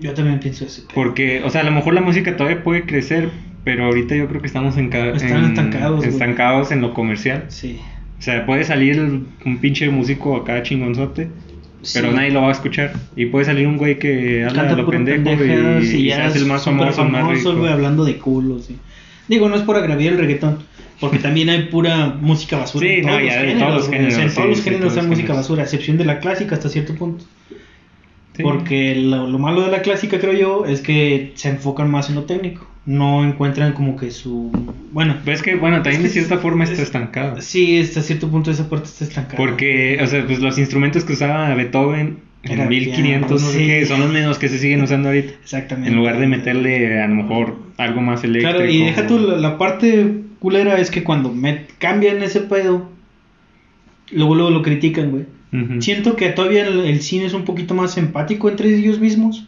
[0.00, 0.82] Yo también pienso eso.
[0.94, 3.30] Porque, o sea, a lo mejor la música todavía puede crecer,
[3.64, 7.44] pero ahorita yo creo que estamos enca- Están en- estancados, estancados en lo comercial.
[7.48, 7.78] Sí.
[8.22, 9.00] O sea, puede salir
[9.44, 11.26] un pinche músico acá chingonzote,
[11.92, 12.14] pero Sí.
[12.14, 12.92] nadie lo va a escuchar.
[13.16, 16.38] Y puede salir un güey que habla Canta lo pendejo pendejadas y, y se hace
[16.38, 17.56] el más famoso, más rico.
[17.56, 18.66] güey, hablando de culos.
[18.66, 18.76] sí.
[19.26, 20.58] Digo, no es por agraviar el reggaetón,
[21.00, 22.86] porque también hay pura música basura.
[22.86, 24.62] Sí, en no, todos ya, los de todos los géneros, O sea, en todos los
[24.62, 25.36] géneros todos hay los música géneros.
[25.38, 27.24] basura, a excepción de la clásica hasta cierto punto.
[28.40, 32.14] Porque lo, lo malo de la clásica, creo yo, es que se enfocan más en
[32.14, 32.66] lo técnico.
[32.84, 34.50] No encuentran como que su.
[34.92, 37.40] Bueno, Pero es que, bueno, también de cierta forma está es- estancado.
[37.40, 39.36] sí, hasta cierto punto esa parte está estancada.
[39.36, 43.86] Porque, o sea, pues los instrumentos que usaba Beethoven Era en 1500, piano, qué, sí.
[43.86, 45.32] son los mismos que se siguen usando ahorita.
[45.42, 45.90] Exactamente.
[45.90, 48.56] En lugar de meterle a lo mejor algo más eléctrico.
[48.56, 52.90] Claro, y deja tú, la, la parte culera es que cuando me cambian ese pedo,
[54.10, 55.24] luego, luego lo critican, güey.
[55.80, 59.46] Siento que todavía el, el cine es un poquito más empático entre ellos mismos.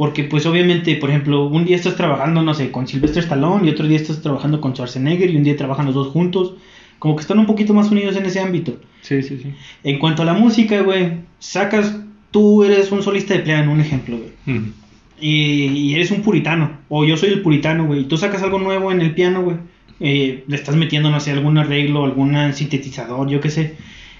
[0.00, 3.70] Porque, pues, obviamente, por ejemplo, un día estás trabajando, no sé, con Sylvester Stallone y
[3.70, 6.54] otro día estás trabajando con Schwarzenegger y un día trabajan los dos juntos.
[6.98, 8.78] Como que están un poquito más unidos en ese ámbito.
[9.02, 9.52] Sí, sí, sí.
[9.84, 14.16] En cuanto a la música, güey, sacas, tú eres un solista de piano, un ejemplo,
[14.16, 14.62] güey.
[15.20, 18.58] Y, y eres un puritano, o yo soy el puritano, güey, y tú sacas algo
[18.58, 19.58] nuevo en el piano, güey,
[20.00, 23.74] eh, le estás metiendo, no sé, algún arreglo, algún sintetizador, yo qué sé.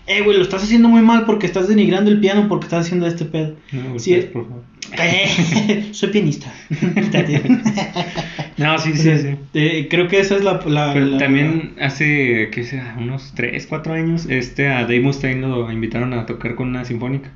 [0.07, 3.07] Eh, güey, lo estás haciendo muy mal porque estás denigrando el piano porque estás haciendo
[3.07, 3.55] este pedo.
[3.72, 4.70] No, Sí, ustedes, por favor.
[5.93, 6.53] Soy pianista.
[8.57, 9.28] No, sí, sí, sí.
[9.55, 10.61] eh, creo que esa es la...
[10.66, 12.97] la- Pero la- también hace, ¿qué será?
[12.99, 17.30] Unos 3, 4 años, este a Dave Mustaine lo invitaron a tocar con una sinfónica.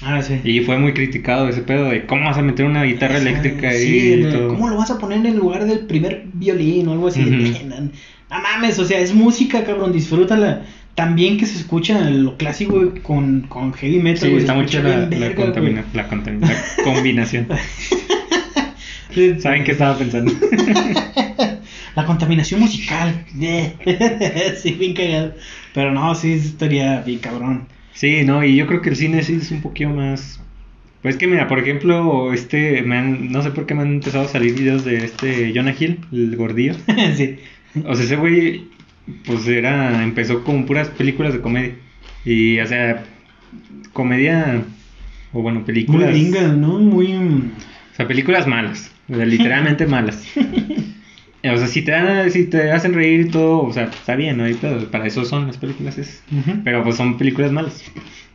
[0.00, 0.40] Ah, sí.
[0.44, 3.70] Y fue muy criticado ese pedo de cómo vas a meter una guitarra Ajá, eléctrica
[3.70, 4.48] ahí sí, y todo.
[4.48, 7.24] ¿Cómo lo vas a poner en lugar del primer violín o algo así?
[7.24, 7.76] De, no,
[8.30, 10.62] no mames, o sea, es música, cabrón, disfrútala.
[10.98, 14.18] También que se escucha lo clásico güey, con, con heavy metal.
[14.18, 17.46] Sí, güey, está mucho la, la, contamina- la, contamina- la combinación.
[19.38, 20.32] ¿Saben qué estaba pensando?
[21.94, 23.24] La contaminación musical.
[24.60, 25.34] sí, bien cagado.
[25.72, 27.66] Pero no, sí, estaría bien cabrón.
[27.92, 30.40] Sí, no, y yo creo que el cine sí es un poquito más...
[31.02, 34.24] Pues que mira, por ejemplo, este, me han- no sé por qué me han empezado
[34.24, 36.74] a salir videos de este Jonah Hill, el gordillo.
[37.16, 37.36] sí.
[37.86, 38.64] O sea, ese güey,
[39.24, 41.74] pues era, empezó con puras películas de comedia.
[42.24, 43.04] Y, o sea,
[43.92, 44.62] comedia,
[45.32, 46.10] o bueno, Muy películas...
[46.10, 46.78] gringa, ¿no?
[46.78, 47.08] Muy.
[47.14, 47.52] mm,
[47.92, 50.24] O sea, películas malas, o sea, literalmente malas.
[50.36, 54.36] O sea, si te, dan, si te hacen reír y todo, o sea, está bien,
[54.36, 54.44] ¿no?
[54.90, 56.22] para eso son las películas esas.
[56.64, 57.84] Pero pues son películas malas.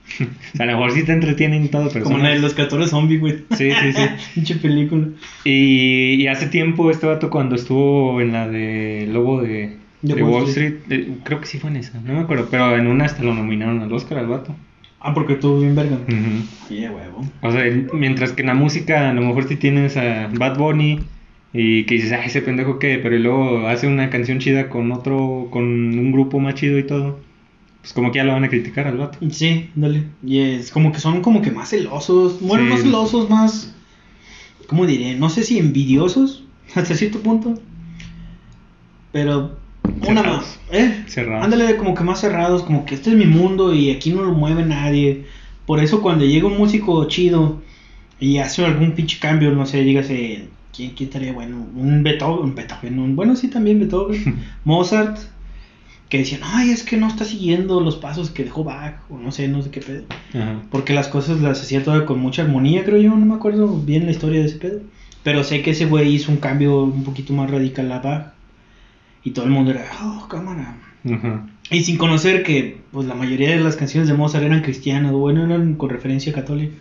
[0.20, 2.54] o sea, a lo mejor sí te entretienen y todo, pero Como la de los
[2.54, 3.44] 14 zombies, güey.
[3.58, 4.02] Sí, sí, sí.
[4.36, 5.08] Pinche película.
[5.44, 10.22] Y, y hace tiempo este vato cuando estuvo en la de Lobo de, De de
[10.24, 12.86] Wall Wall Street, eh, creo que sí fue en esa, no me acuerdo, pero en
[12.88, 14.56] una hasta lo nominaron al Oscar al vato.
[15.00, 15.96] Ah, porque estuvo bien verga.
[15.98, 16.74] Ujú.
[16.74, 17.26] Yeah, huevo.
[17.42, 20.58] O sea, el- mientras que en la música a lo mejor sí tienes a Bad
[20.58, 21.00] Bunny
[21.54, 25.48] y que dices, ay, ese pendejo qué, pero luego hace una canción chida con otro,
[25.52, 27.20] con un grupo más chido y todo,
[27.82, 29.18] pues como que ya lo van a criticar al vato.
[29.30, 30.04] Sí, dale.
[30.26, 32.40] Y es como que son como que más celosos.
[32.42, 32.70] Bueno, Sí.
[32.70, 33.74] no celosos, más.
[34.68, 35.16] ¿Cómo diré?
[35.16, 36.46] No sé si envidiosos
[36.76, 37.56] hasta cierto punto.
[39.12, 39.62] Pero.
[40.12, 40.60] Una más.
[40.72, 41.04] ¿Eh?
[41.08, 41.44] Cerrados.
[41.46, 42.64] Ándale, como que más cerrados.
[42.64, 45.26] Como que este es mi mundo y aquí no lo mueve nadie.
[45.66, 47.62] Por eso cuando llega un músico chido
[48.20, 50.48] y hace algún pinche cambio, no sé, dígase.
[50.76, 51.68] ¿Quién, quién estaría bueno?
[51.76, 54.40] Un Beethoven, Beethoven, un- bueno, sí, también Beethoven.
[54.66, 55.20] Mozart,
[56.10, 59.32] que decían, ay, es que no está siguiendo los pasos que dejó Bach, o no
[59.32, 60.04] sé, no sé qué pedo.
[60.34, 60.62] Ajá.
[60.72, 64.06] Porque las cosas las hacía todo con mucha armonía, creo yo, no me acuerdo bien
[64.06, 64.80] la historia de ese pedo.
[65.22, 68.34] Pero sé que ese güey hizo un cambio un poquito más radical a Bach.
[69.24, 70.78] Y todo el mundo era, oh, cámara.
[71.70, 75.18] Y sin conocer que pues la mayoría de las canciones de Mozart eran cristianas, o
[75.18, 76.76] bueno, eran con referencia católica.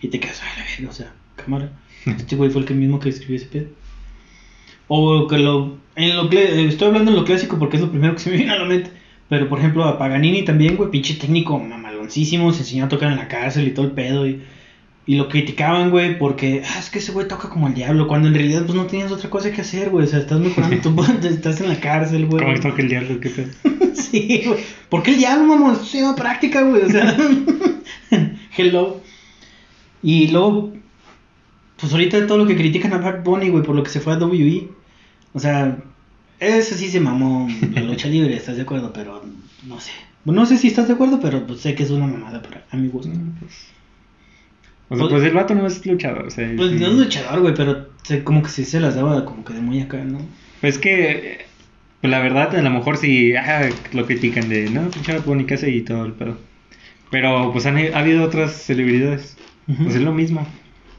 [0.00, 1.72] Y te quedas, ay, la verga, o sea, cámara.
[2.06, 3.68] Este güey fue el que mismo que escribió ese pedo.
[4.88, 5.78] O que lo.
[5.96, 8.52] En lo estoy hablando en lo clásico porque es lo primero que se me viene
[8.52, 8.90] a la mente.
[9.28, 11.58] Pero por ejemplo, a Paganini también, güey, pinche técnico
[12.04, 14.26] cabroncísimo, se enseñó a tocar en la cárcel y todo el pedo.
[14.26, 14.42] Y,
[15.06, 18.08] y lo criticaban, güey, porque ah, es que ese güey toca como el diablo.
[18.08, 20.06] Cuando en realidad, pues no tenías otra cosa que hacer, güey.
[20.06, 22.42] O sea, estás mejorando tu banda, estás en la cárcel, güey.
[22.42, 23.20] ¿Cómo que toca el diablo?
[23.20, 23.50] ¿Qué pedo?
[23.94, 24.60] sí, güey.
[24.88, 25.74] ¿Por qué el diablo, mamón?
[25.74, 26.82] Eso se llama práctica, güey.
[26.82, 27.16] O sea,
[28.56, 29.00] hello.
[30.02, 30.72] Y luego,
[31.76, 34.14] pues ahorita todo lo que critican a Bad Bunny, güey, por lo que se fue
[34.14, 34.68] a WWE.
[35.34, 35.76] O sea,
[36.40, 38.92] eso sí se mamó la lucha libre, ¿estás de acuerdo?
[38.92, 39.22] Pero
[39.66, 39.92] no sé.
[40.24, 42.76] No sé si estás de acuerdo, pero pues sé que es una mamada para, a
[42.76, 43.12] mi gusto.
[44.94, 46.50] O sea, pues el vato no es luchador, o sea.
[46.56, 46.78] Pues sí.
[46.78, 49.60] no es luchador, güey, pero sé, como que sí se las daba como que de
[49.60, 50.18] muy acá, ¿no?
[50.60, 51.46] Pues que,
[52.00, 55.44] pues la verdad, a lo mejor sí, ajá, lo critican de, no, pinche Bad Bunny,
[55.44, 55.70] ¿qué hace?
[55.70, 56.38] y todo el pedo.
[57.10, 59.36] Pero pues han, ha habido otras celebridades.
[59.66, 60.46] Pues es lo mismo.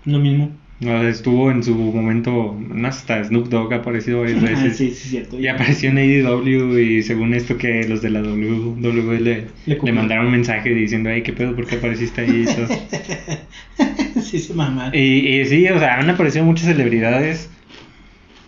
[0.05, 0.51] Lo mismo.
[0.81, 4.75] Estuvo en su momento, no hasta Snoop Dogg ha aparecido varias veces.
[4.75, 5.39] sí, sí, cierto.
[5.39, 9.91] Y apareció en AEW y según esto que los de la WWE le, Le le,
[9.93, 11.55] mandaron un mensaje diciendo, ay, ¿qué pedo?
[11.55, 12.45] ¿Por qué apareciste ahí?
[14.21, 14.89] Sí, se mamá.
[14.93, 14.99] y,
[15.39, 17.49] y sí, o sea, han aparecido muchas celebridades.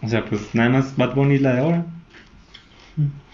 [0.01, 1.85] O sea, pues nada más Bad Bunny es la de ahora.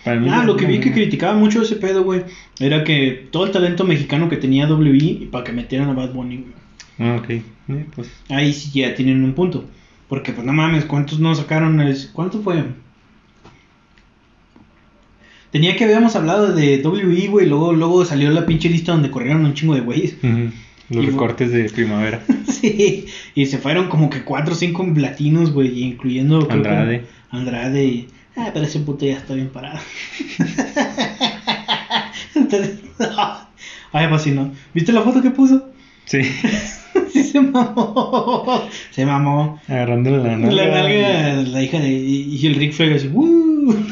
[0.04, 2.24] Para mí Ah, lo que vi que criticaba mucho ese pedo, güey,
[2.60, 6.14] era que todo el talento mexicano que tenía WWE y para que metieran a Bad
[6.14, 6.63] Bunny, güey.
[7.00, 7.28] Ah, ok.
[7.28, 9.66] Sí, pues Ahí sí ya tienen un punto.
[10.10, 11.80] Porque, pues no mames, ¿cuántos no sacaron?
[11.82, 12.64] Es- ¿Cuánto fue?
[15.52, 19.46] Tenía que habíamos hablado de WWE, güey, luego, luego salió la pinche lista donde corrieron
[19.46, 20.16] un chingo de güeyes.
[20.90, 22.24] los Y- recortes de primavera.
[22.50, 26.48] sí, y se fueron como que cuatro o cinco latinos, güey, incluyendo...
[26.48, 27.06] que- Andrade.
[27.30, 28.08] Andrade y...
[28.36, 29.80] Ah, pero ese puto ya está bien parado.
[32.36, 32.80] Entonces,
[33.92, 34.52] Ay, pues ¿no?
[34.74, 35.70] ¿Viste la foto que puso?
[36.06, 36.20] Sí,
[37.12, 38.64] sí, se mamó.
[38.92, 39.60] Se mamó.
[39.68, 40.52] agarrándole la nalga.
[40.52, 41.90] La nalga, la hija de...
[41.92, 43.10] Y el Rick Flair así...
[43.14, 43.74] "Uh".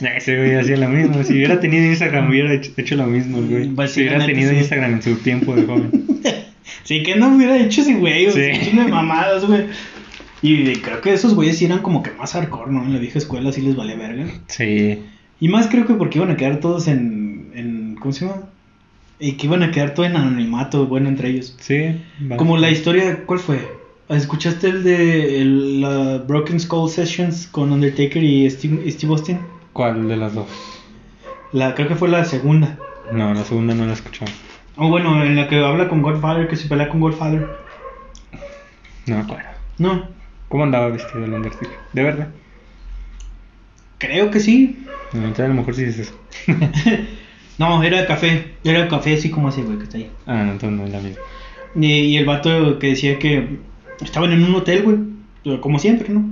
[0.00, 1.24] Nah, Ese güey hacía lo mismo.
[1.24, 3.64] Si hubiera tenido Instagram, hubiera hecho, hecho lo mismo, güey.
[3.88, 4.58] Sí, si hubiera tenido sí.
[4.58, 5.90] Instagram en su tiempo de joven.
[6.84, 8.38] Sí, que no hubiera hecho ese güey, o Sí.
[8.40, 9.64] sea, chingo de mamadas, güey.
[10.40, 12.82] Y creo que esos güeyes sí eran como que más hardcore, ¿no?
[12.84, 14.24] En la vieja escuela sí les vale verga.
[14.46, 15.00] Sí.
[15.40, 17.50] Y más creo que porque iban a quedar todos en...
[17.54, 18.42] en ¿Cómo se llama?
[19.20, 21.56] Y que iban a quedar todos en anonimato, bueno, entre ellos.
[21.58, 22.00] Sí.
[22.36, 23.68] Como la historia, ¿cuál fue?
[24.08, 29.40] ¿Escuchaste el de el, la Broken Skull Sessions con Undertaker y Steve, Steve Austin?
[29.72, 30.46] ¿Cuál de las dos?
[31.52, 32.78] La, creo que fue la segunda.
[33.12, 34.30] No, la segunda no la he escuchado.
[34.76, 37.48] O bueno, en la que habla con Godfather, que se pelea con Godfather.
[39.06, 39.48] No me acuerdo.
[39.78, 40.08] No,
[40.48, 41.76] ¿Cómo andaba vestido el Undertaker?
[41.92, 42.28] ¿De verdad?
[43.98, 44.86] creo que sí.
[45.12, 46.14] No, entonces a lo mejor sí es eso.
[47.58, 48.54] No, era café.
[48.64, 50.10] Era café así como ese, güey, que está ahí.
[50.26, 51.20] Ah, no, entonces no es la misma.
[51.74, 53.58] Y, y el vato que decía que
[54.00, 55.60] estaban en un hotel, güey.
[55.60, 56.24] Como siempre, ¿no?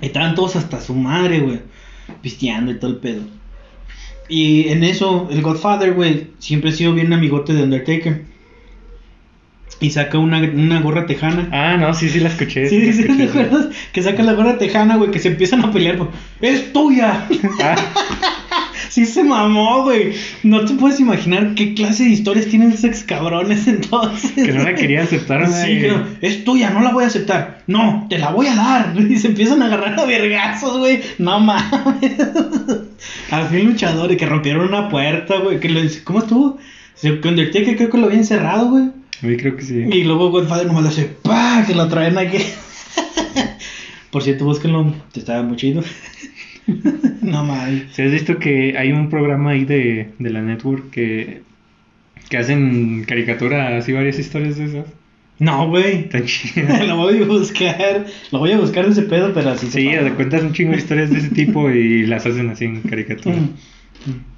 [0.00, 1.60] Estaban todos hasta su madre, güey.
[2.22, 3.22] Pisteando y todo el pedo.
[4.28, 8.24] Y en eso, el Godfather, güey, siempre ha sido bien amigote de Undertaker.
[9.80, 11.48] Y saca una, una gorra tejana.
[11.52, 12.68] Ah, no, sí, sí la escuché.
[12.68, 13.68] Sí, la sí, escuché, ¿te acuerdas?
[13.92, 15.96] Que saca la gorra tejana, güey, que se empiezan a pelear.
[15.96, 16.10] güey.
[16.40, 17.26] ¡Es tuya!
[17.62, 17.76] Ah,
[18.90, 20.12] Sí se mamó, güey.
[20.42, 24.32] No te puedes imaginar qué clase de historias tienen esos ex cabrones entonces.
[24.32, 25.46] que no la quería aceptar.
[25.46, 25.90] Sí, güey.
[25.92, 27.62] no, es tuya, no la voy a aceptar.
[27.66, 28.94] No, te la voy a dar.
[29.10, 31.00] Y se empiezan a agarrar a vergazos, güey.
[31.18, 31.72] No mames.
[33.30, 35.60] Al fin luchadores que rompieron una puerta, güey.
[35.60, 36.58] Que lo- ¿Cómo estuvo?
[36.94, 38.84] Se convirtió que creo que lo había encerrado, güey.
[39.20, 39.84] Sí, creo que sí.
[39.90, 41.64] Y luego Godfather nomás le hace ¡pah!
[41.66, 42.38] Que lo traen aquí.
[44.10, 44.92] Por cierto, búsquenlo.
[45.12, 45.82] Te estaba muy chido.
[47.22, 47.84] no mames.
[47.92, 51.42] ¿Sí has visto que hay un programa ahí de, de la network que,
[52.28, 54.86] que hacen caricatura así varias historias de esas?
[55.40, 56.08] No, güey.
[56.10, 56.24] Tan
[56.86, 58.06] lo voy a buscar.
[58.30, 60.78] Lo voy a buscar ese pedo, pero así se Sí, de cuentas un chingo de
[60.78, 63.36] historias de ese tipo y las hacen así en caricatura.
[63.36, 63.54] Mm.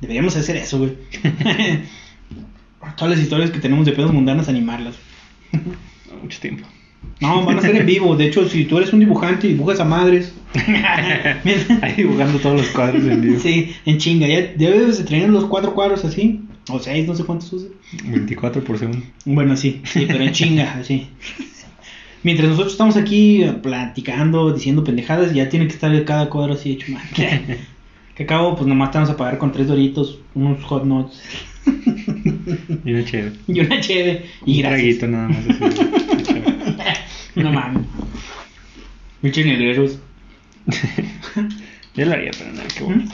[0.00, 0.92] Deberíamos hacer eso, güey.
[2.96, 4.94] Todas las historias que tenemos de pedos mundanos, animarlas.
[6.22, 6.66] Mucho tiempo.
[7.20, 8.16] No, van a ser en vivo.
[8.16, 10.32] De hecho, si tú eres un dibujante y dibujas a madres.
[11.82, 13.38] Ahí dibujando todos los cuadros en vivo.
[13.40, 14.26] sí, en chinga.
[14.26, 16.40] Ya debes de tener los cuatro cuadros así.
[16.68, 17.70] O seis, no sé cuántos uses.
[18.04, 19.04] 24 por segundo.
[19.24, 21.08] Bueno, sí, sí, pero en chinga, así.
[22.24, 26.72] Mientras nosotros estamos aquí eh, platicando, diciendo pendejadas, ya tiene que estar cada cuadro así
[26.72, 27.02] hecho mal.
[28.14, 31.22] Que acabo, pues nomás te vamos a pagar con tres doritos, unos hot nuts
[32.84, 33.32] Y una chévere.
[33.48, 34.24] y una cheve.
[34.44, 34.98] Y un gracias.
[34.98, 35.38] traguito nada más.
[35.48, 35.80] Así.
[37.34, 37.82] No mames.
[39.22, 39.98] Muchos negreros.
[41.94, 43.04] Yo lo haría, pero nada, que bueno.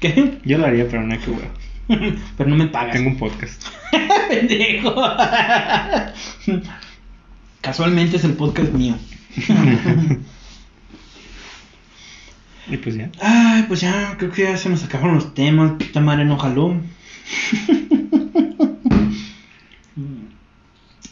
[0.00, 0.38] ¿Qué?
[0.44, 1.50] Yo lo haría, pero nada, que bueno.
[2.36, 2.92] Pero no me pagas.
[2.92, 3.66] Tengo un podcast.
[4.30, 4.94] Pendejo.
[7.60, 8.96] Casualmente es el podcast mío.
[12.68, 13.10] Y pues ya.
[13.20, 15.72] Ay, pues ya, creo que ya se nos acabaron los temas.
[15.72, 16.80] Puta madre, no jaló.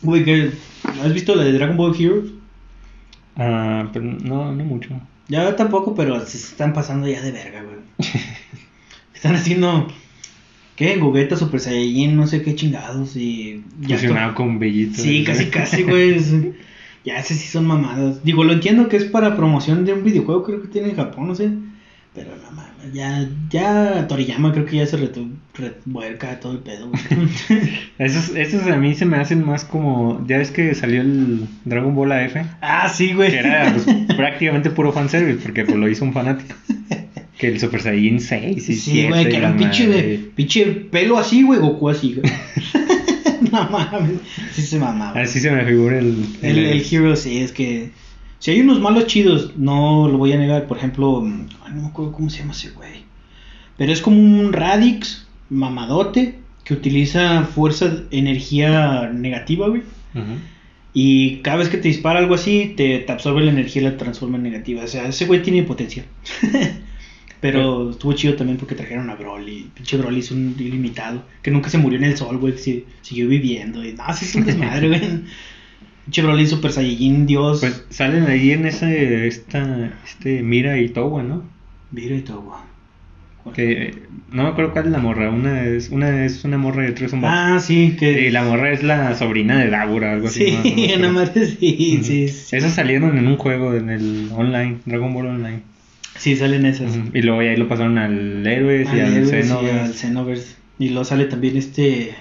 [0.02, 0.52] Güey, ¿qué?
[1.02, 2.30] ¿has visto la de Dragon Ball Heroes?
[3.36, 4.90] Ah, pero no, no mucho.
[5.28, 7.78] Ya tampoco, pero se están pasando ya de verga, güey.
[9.14, 9.88] están haciendo.
[10.76, 10.96] ¿Qué?
[10.96, 13.16] Gogeta Super Saiyajin, no sé qué chingados.
[13.16, 13.62] Y.
[13.80, 15.00] ya Fusionado con Bellito.
[15.00, 16.18] Sí, casi, casi, güey.
[17.04, 18.22] Ya, ese sí son mamadas.
[18.24, 21.28] Digo, lo entiendo que es para promoción de un videojuego, creo que tiene en Japón,
[21.28, 21.50] no sé.
[22.14, 26.90] Pero no mames, ya, ya Toriyama creo que ya se revuelca todo el pedo.
[27.98, 30.24] Esos, esos a mí se me hacen más como.
[30.26, 32.36] Ya ves que salió el Dragon Ball AF.
[32.62, 33.30] ah, sí, güey.
[33.30, 33.84] Que era pues,
[34.16, 36.54] prácticamente puro fanservice, porque pues, lo hizo un fanático.
[37.38, 39.08] Que el Super Saiyan 6 y Sí, 7.
[39.08, 42.30] güey, que era un pinche, pinche pelo así, güey, Goku así, güey.
[43.52, 44.12] no mames,
[44.52, 45.18] sí se mamaba.
[45.20, 46.22] Así se me figura el.
[46.42, 47.90] El, el Hero sí, es que.
[48.40, 50.66] Si hay unos malos chidos, no lo voy a negar.
[50.66, 51.22] Por ejemplo,
[51.64, 53.04] ay, no me acuerdo cómo se llama ese güey.
[53.76, 59.82] Pero es como un Radix mamadote que utiliza fuerza, energía negativa, güey.
[60.94, 63.96] Y cada vez que te dispara algo así, te, te absorbe la energía y la
[63.98, 64.84] transforma en negativa.
[64.84, 66.06] O sea, ese güey tiene potencial.
[67.40, 69.70] Pero estuvo chido también porque trajeron a Broly.
[69.74, 71.24] Pinche Broly es un ilimitado.
[71.42, 72.54] Que nunca se murió en el sol, güey.
[72.54, 73.84] Que siguió viviendo.
[73.84, 75.00] Y no, sí es un desmadre, güey.
[76.22, 77.60] Broly Super Saiyajin, Dios.
[77.60, 79.26] Pues salen ahí en ese.
[79.26, 81.42] Esta, este Mira y Towa, ¿no?
[81.90, 82.70] Mira y güey.
[83.54, 83.94] Que
[84.30, 85.30] no me acuerdo cuál es la morra.
[85.30, 87.34] Una es una, es una morra y otra es un vato.
[87.36, 88.26] Ah, sí, que.
[88.26, 90.56] Y la morra es la sobrina de Dabura, algo así.
[90.62, 91.12] sí, ¿no?
[91.12, 92.56] No sí, sí, sí.
[92.56, 95.62] Esos salieron en un juego, en el online, Dragon Ball Online.
[96.16, 96.92] Sí, salen esas.
[97.14, 100.56] Y luego ahí lo pasaron al Héroes y Al al Héroes y al Xenoverse.
[100.78, 102.14] Y luego sale también este.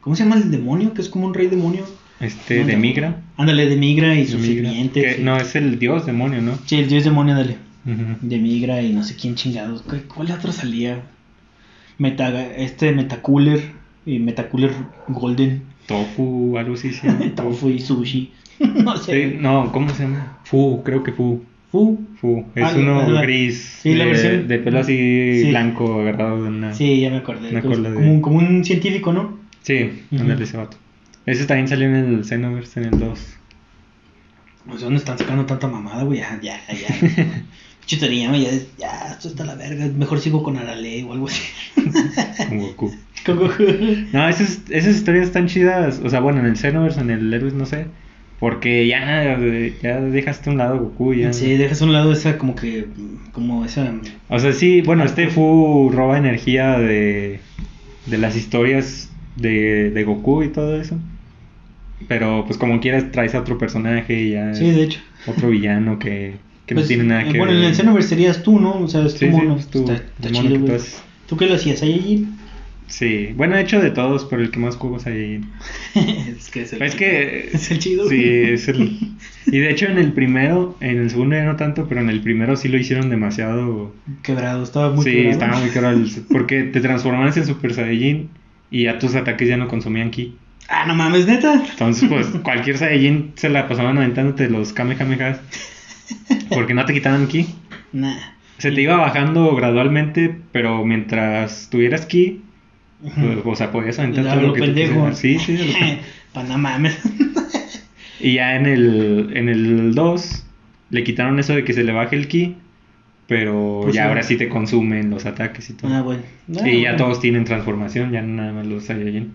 [0.00, 0.94] ¿Cómo se llama el demonio?
[0.94, 1.84] Que es como un rey demonio.
[2.20, 2.76] Este, de.
[2.76, 3.22] Migra.
[3.36, 5.18] Ándale, de Migra y sus sirvientes.
[5.20, 6.58] No, es el dios demonio, ¿no?
[6.66, 7.56] Sí, el dios demonio, dale.
[7.84, 8.16] Ujú.
[8.22, 9.82] De Migra y no sé quién chingados.
[9.82, 11.00] ¿Cu- ¿Cuál otro salía?
[11.98, 13.60] Meta, este Metacooler
[14.04, 14.72] y Metacooler
[15.08, 15.62] Golden.
[15.86, 16.92] Tofu, algo así.
[16.92, 17.30] se llama.
[17.34, 18.32] Tofu y sushi.
[18.84, 19.30] no sé.
[19.30, 20.38] Sí, no, ¿cómo se llama?
[20.44, 21.42] Fu, creo que Fu.
[21.70, 22.00] Fu.
[22.20, 22.44] Fu.
[22.54, 23.78] Es Ah, uno la- gris.
[23.82, 25.48] sí, la de, versión- de pelo así Sí.
[25.50, 26.72] blanco agarrado de una.
[26.74, 27.56] Sí, ya me acordé.
[27.56, 29.38] Acuerdo de- como, un- como un científico, ¿no?
[29.62, 30.76] Sí, ándale ese vato.
[31.26, 33.36] Ese también salió en el Xenoverse, en el 2.
[34.68, 36.20] Pues ¿dónde están sacando tanta mamada, güey?
[36.20, 36.88] Ya, ya, ya.
[37.80, 39.86] Pinche Toriyama ya, ya, esto está la verga.
[39.86, 41.42] Mejor sigo con Arale o algo así.
[42.48, 42.94] Con Goku.
[43.24, 43.62] Con Goku.
[44.12, 46.00] No, esas, esas historias están chidas.
[46.04, 47.86] O sea, bueno, en el Xenoverse, en el Héroes, no sé.
[48.40, 49.38] Porque ya,
[49.82, 51.14] ya dejaste a un lado Goku.
[51.14, 51.32] Ya.
[51.32, 52.86] Sí, dejas a un lado esa como que,
[53.32, 53.92] como esa...
[54.28, 57.40] O sea, sí, bueno, este Fu roba energía de,
[58.06, 60.98] de las historias de, de Goku y todo eso.
[62.08, 65.00] Pero pues como quieras traes a otro personaje y ya Sí, de hecho.
[65.26, 66.36] otro villano que,
[66.66, 67.62] que Pues, no tiene nada eh, que Bueno, ver.
[67.62, 68.80] en el Xenoverse serías tú, ¿no?
[68.80, 69.56] O sea, es tu Sí, sí, mono.
[69.56, 70.84] es tu- está está mono chido, que tú.
[71.28, 72.26] ¿Tú qué lo hacías ahí?
[72.88, 75.40] Sí, bueno, he hecho de todos, pero el que más juegos hay
[75.96, 78.08] es que es el, Es que es el chido.
[78.08, 78.98] Sí, es el.
[79.48, 82.20] Y de hecho en el primero, en el segundo ya no tanto, pero en el
[82.20, 83.94] primero sí lo hicieron demasiado.
[84.24, 85.30] Quebrado, estaba muy sí, quebrado.
[85.32, 85.70] estaba muy
[86.02, 88.28] el- Porque te transformabas en Super Saiyajin
[88.72, 90.34] y ya tus ataques ya no consumían ki.
[90.68, 91.62] Ah, no mames, neta.
[91.70, 95.40] Entonces, pues cualquier Saiyajin se la pasaban aventándote los Kamehamehas.
[96.50, 97.46] Porque no te quitaban ki.
[97.92, 98.16] Nah.
[98.58, 102.40] Se te iba bajando gradualmente, pero mientras tuvieras ki,
[103.02, 103.48] Ujú.
[103.50, 105.10] o sea, podías aventar todo lo lo que pendejo.
[105.10, 105.18] quisieras.
[105.18, 105.64] Sí, sí, lo.
[106.32, 106.98] Pa' no mames.
[108.18, 110.44] Y ya en el, en el 2
[110.90, 112.56] le quitaron eso de que se le baje el ki,
[113.28, 114.08] pero Pues ya sí.
[114.08, 115.92] ahora sí te consumen los ataques y todo.
[115.94, 116.22] Ah, bueno.
[116.58, 117.04] Ah, y ya bueno.
[117.04, 119.32] todos tienen transformación, ya nada más los Saiyajin.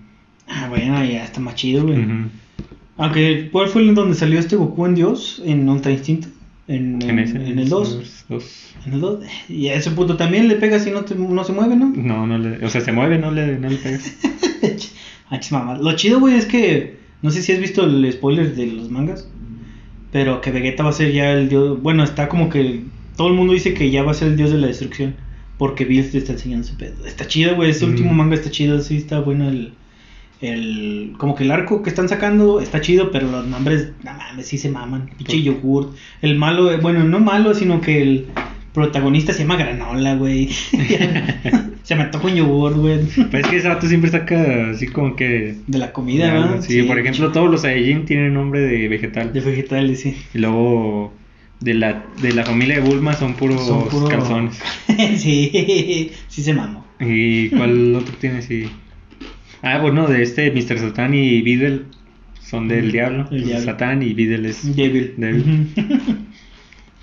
[0.53, 1.97] Ah, bueno, ya está más chido, güey.
[2.97, 5.41] Aunque, ¿cuál fue el donde salió este Goku en Dios?
[5.45, 6.27] ¿En Ultra Instinto?
[6.67, 7.37] En, En ese.
[7.37, 7.93] en el 2.
[7.95, 8.73] los dos.
[8.85, 9.19] En el 2.
[9.49, 11.91] Y a ese punto también le pegas y no, te- no se mueve, ¿no?
[11.95, 14.13] No, no le, o sea, se mueve, no le, no le pegas.
[15.33, 15.77] Ah, mamá.
[15.77, 16.97] Lo chido, güey, es que.
[17.21, 19.29] No sé si has visto el spoiler de los mangas.
[20.11, 21.81] Pero que Vegeta va a ser ya el dios.
[21.81, 22.81] Bueno, está como que.
[23.15, 25.15] Todo el mundo dice que ya va a ser el dios de la destrucción.
[25.57, 27.05] Porque Bills te está enseñando ese pedo.
[27.05, 27.69] Está chido, güey.
[27.69, 27.89] Este Mm.
[27.91, 28.81] último manga está chido.
[28.81, 29.71] Sí, está bueno el.
[30.41, 31.13] El.
[31.17, 33.11] Como que el arco que están sacando está chido.
[33.11, 33.91] Pero los nombres.
[34.03, 35.09] No mames, sí se maman.
[35.17, 35.95] Pinche yogurt.
[36.21, 36.71] El malo.
[36.71, 38.25] eh, Bueno, no malo, sino que el.
[38.73, 40.47] Protagonista se llama Granola, güey.
[41.83, 42.99] se me toca un yogur, güey.
[43.29, 45.57] Pues es que ese vato siempre saca así como que.
[45.67, 46.61] De la comida, ¿verdad?
[46.61, 49.33] sí, por ejemplo, todos los Saiyajin tienen nombre de vegetal.
[49.33, 50.15] De vegetales, sí.
[50.33, 51.11] Y luego
[51.59, 54.57] de la, de la familia de Bulma son puros, Son puro- calzones.
[55.17, 56.85] sí, sí se mamó.
[56.99, 58.41] ¿Y cuál otro tiene?
[58.41, 58.69] Sí.
[59.61, 60.79] Ah, bueno, de este Mr.
[60.79, 61.85] Satan y Videl
[62.41, 63.27] son del diablo.
[63.31, 63.65] el diablo.
[63.65, 64.75] Satán y Videl es.
[64.75, 65.13] Devil.
[65.17, 65.67] Devil.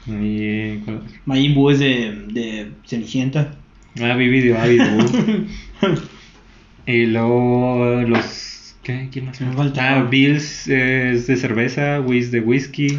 [0.06, 1.08] Y, ¿cuál otro?
[1.26, 3.54] Majin Buu es de, de Cenicienta.
[4.00, 4.52] Ah, Vivi de
[5.82, 5.96] Buu.
[6.86, 9.08] Y luego los ¿Qué?
[9.12, 9.38] ¿Quién más?
[9.40, 12.88] Me falta- Ah, Bills eh, es de cerveza, Whis de whisky.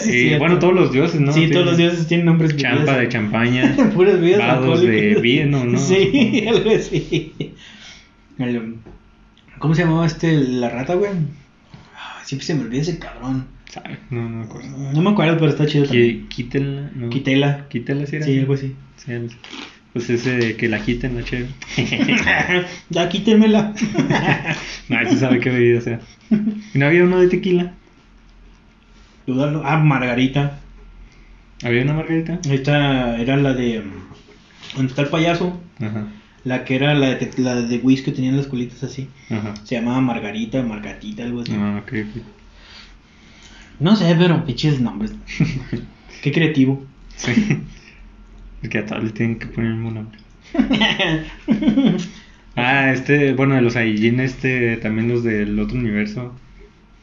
[0.00, 0.38] Sí, cierto.
[0.38, 1.32] bueno, todos los dioses, ¿no?
[1.32, 3.74] Sí, todos los dioses tienen nombres Champa de champaña.
[3.94, 5.78] Puras bebidas Vados de vino, ¿no?
[5.78, 7.32] Sí, algo así.
[8.38, 8.74] El-
[9.58, 10.32] ¿Cómo se llamaba este?
[10.36, 11.10] La rata, güey.
[12.24, 13.46] Siempre se me olvida ese cabrón.
[13.70, 13.98] ¿Sabe?
[14.10, 14.68] No, no me acuerdo.
[14.92, 16.22] No me acuerdo, pero está chido también.
[16.22, 16.90] Qui- Quítela.
[16.94, 17.10] No.
[17.10, 17.68] Quitela.
[17.68, 18.24] Quítela, si era.
[18.26, 18.74] Sí, algo así.
[18.96, 19.30] Sí, el-
[19.92, 21.48] pues ese de que la quiten, la chévere.
[22.90, 23.74] ya quítemela.
[24.88, 26.00] Nadie sabe qué bebida sea.
[26.30, 27.72] ¿Y no había uno de tequila?
[29.26, 29.62] Dudarlo.
[29.64, 30.60] Ah, Margarita.
[31.64, 32.38] ¿Había una margarita?
[32.50, 33.80] Esta era la de.
[33.80, 35.58] mm, ¿Dónde está el payaso?
[35.80, 36.06] Ajá.
[36.48, 39.06] La que era la de, la de whisky que tenían las colitas así.
[39.28, 39.52] Ajá.
[39.64, 41.52] Se llamaba Margarita, Margatita, algo así.
[41.54, 42.22] Ah, ok, ok.
[43.80, 45.14] No sé, pero pinches nombres.
[46.22, 46.82] Qué creativo.
[47.16, 47.32] Sí.
[48.62, 50.18] Es que a todos le tienen que poner el mismo nombre.
[52.60, 56.34] Ah, este, bueno, de los Aijin, este, también los del otro universo.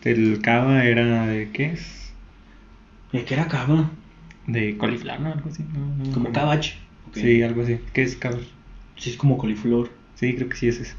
[0.04, 2.12] El Kaba era de, ¿qué es?
[3.14, 3.90] ¿De qué era cava?
[4.48, 5.32] De coliflor, ¿no?
[5.32, 5.64] Algo así.
[5.74, 6.74] No, no Como cabach.
[7.14, 7.80] Sí, algo así.
[7.94, 8.38] ¿Qué es Kaba?
[8.98, 9.90] Sí, es como coliflor.
[10.16, 10.94] Sí, creo que sí es ese.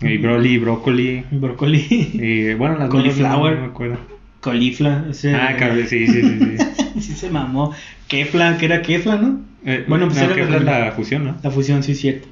[0.08, 1.24] Y broly, brócoli.
[1.30, 1.86] Brócoli.
[2.14, 3.54] Y bueno, las Cauliflower.
[3.56, 3.98] No, me acuerdo.
[4.40, 5.06] Colifla.
[5.10, 6.38] Ese, Ah, cabrón, sí, sí, sí.
[6.38, 7.00] sí.
[7.00, 7.74] sí se mamó.
[8.08, 9.40] Kefla, que era Kefla, ¿no?
[9.66, 11.36] Eh, Bueno, pues no, era que la- es la fusión, ¿no?
[11.42, 12.28] La fusión, sí es cierto.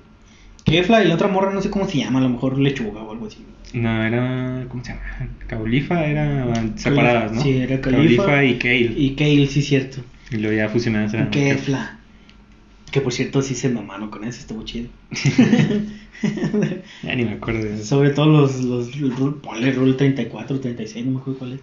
[0.64, 3.12] Kefla y la otra morra no sé cómo se llama, a lo mejor lechuga o
[3.12, 3.45] algo así.
[3.74, 4.64] No, era.
[4.68, 5.03] ¿Cómo se llama?
[5.47, 7.43] Caulifa eran separadas, ¿no?
[7.43, 8.93] Sí, era Caulifa, Caulifa y Kale.
[8.97, 9.99] Y Kale, sí es cierto.
[10.30, 11.30] Y luego ya fusionadas eran.
[11.30, 11.99] Kefla.
[12.91, 14.89] Que por cierto sí se mamaron con eso, estuvo chido.
[17.03, 17.84] Ya ni me acuerdo de eso.
[17.84, 18.89] Sobre todo los, los,
[19.41, 21.61] ponle rule 34, 36, no me acuerdo cuál es.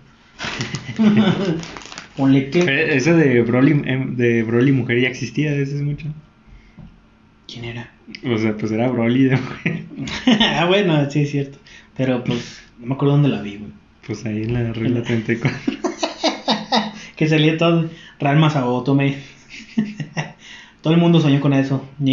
[2.16, 2.96] ponle Pero que...
[2.96, 6.08] Eso de Broly, em, de Broly mujer ya existía desde hace mucho.
[7.48, 7.92] ¿Quién era?
[8.24, 9.84] O sea, pues era Broly de mujer.
[10.40, 11.58] ah, bueno, sí es cierto.
[11.98, 13.72] Pero pues, no me acuerdo dónde la vi, güey.
[14.08, 15.60] Pues ahí en la regla 34.
[17.16, 19.18] Que salía todo Ranma Sabotome.
[20.86, 21.84] Todo el mundo soñó con eso.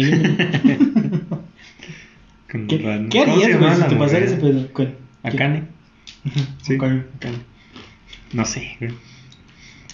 [2.51, 4.67] Con ¿Qué, ¿qué ¿Cómo se harías, güey, si te pasara ese pedo?
[4.73, 4.95] ¿Cuál?
[5.21, 5.65] Akane.
[6.63, 6.77] Sí.
[8.33, 8.93] No sé, güey.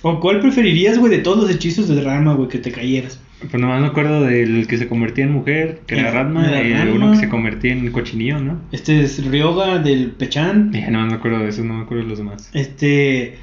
[0.01, 3.19] ¿O cuál preferirías, güey, de todos los hechizos de Ranma, güey, que te cayeras?
[3.39, 7.11] Pues nomás me acuerdo del que se convertía en mujer, que era Ratma, y uno
[7.11, 8.61] que se convertía en cochinillo, ¿no?
[8.71, 10.71] Este es Ryoga del Pechan.
[10.71, 12.49] Ya no me acuerdo de eso, no me acuerdo de los demás.
[12.53, 13.39] Este.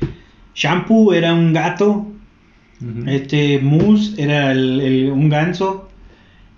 [0.55, 2.11] Shampoo era un gato.
[3.07, 3.59] Este.
[3.61, 5.89] Moose era el, el- un ganso.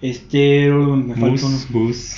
[0.00, 0.70] Este.
[0.70, 1.56] Me falta uno.
[1.56, 2.16] Bus, bus.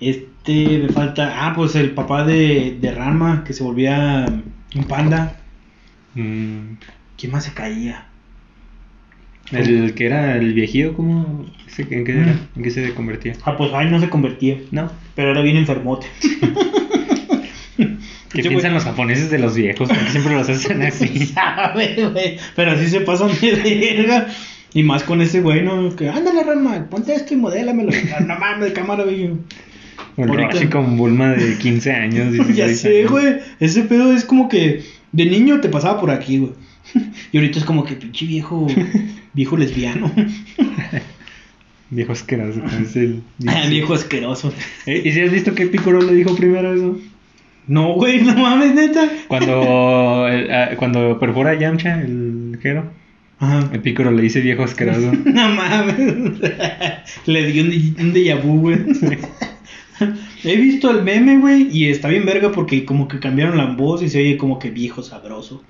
[0.00, 0.78] Este.
[0.78, 1.46] Me falta.
[1.46, 4.26] Ah, pues el papá de, de Ranma, que se volvía
[4.74, 5.36] un panda.
[6.14, 6.74] Mm,
[7.18, 8.06] ¿Quién más se caía?
[9.52, 11.44] el que era el viejillo, ¿cómo?
[11.78, 12.32] ¿En qué era?
[12.32, 12.38] Mm.
[12.56, 13.34] ¿En qué se convertía?
[13.44, 14.58] Ah, pues ahí no se convertía.
[14.72, 14.90] No.
[15.14, 16.06] Pero era bien enfermote.
[18.32, 19.88] ¿Qué piensan los japoneses de los viejos?
[19.88, 21.26] Porque siempre los hacen así.
[21.26, 22.36] sabe, güey.
[22.54, 24.28] Pero así se pasan de verga.
[24.74, 25.94] Y más con ese güey, ¿no?
[25.96, 27.90] Que ándale, Ranma, ponte esto y modélamelo.
[28.26, 29.30] no mames, cámara, güey.
[30.18, 32.32] El Ahorita- Roshi con Bulma de 15 años.
[32.32, 33.36] 16 ya sé, güey.
[33.60, 36.52] Ese pedo es como que de niño te pasaba por aquí, güey.
[37.32, 38.66] Y ahorita es como que pinche viejo,
[39.32, 40.12] viejo lesbiano.
[41.90, 42.60] Viejo asqueroso.
[42.60, 43.14] con ese-
[43.46, 44.52] Ah, viejo asqueroso.
[44.86, 46.98] Eh, ¿Y si has visto que Piccolo le dijo primero eso?
[47.68, 49.08] No, güey, no mames, neta.
[49.28, 52.90] Cuando, ah, cuando perfora a Yamcha, el Jero,
[53.38, 53.68] Ajá.
[53.72, 55.12] el Piccolo le dice viejo asqueroso.
[55.24, 56.40] No mames.
[57.26, 58.78] Le dio un, un déjà vu, güey.
[60.44, 64.02] He visto el meme, güey, y está bien verga porque como que cambiaron la voz
[64.02, 65.64] y se oye como que viejo sabroso.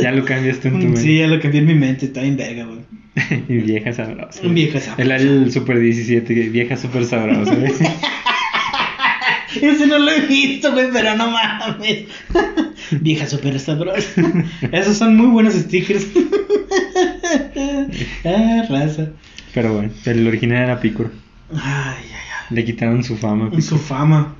[0.00, 1.00] ya lo cambiaste en tu mente.
[1.00, 2.80] Sí, ya lo cambié en mi mente, está bien verga, güey.
[3.48, 4.40] y vieja sabrosa.
[4.46, 5.16] Vieja sabrosa.
[5.16, 7.54] El, el Super 17, que vieja super sabrosa.
[7.54, 7.72] güey.
[9.60, 12.06] Ese no lo he visto, güey, pero no mames.
[12.90, 14.08] Vieja super sabrosa.
[14.72, 16.06] Esos son muy buenos stickers.
[18.24, 19.10] ah, raza.
[19.54, 21.10] Pero bueno, el original era Piccolo.
[21.50, 22.56] Ay, ay, ay.
[22.56, 23.50] Le quitaron su fama.
[23.60, 24.34] Su fama.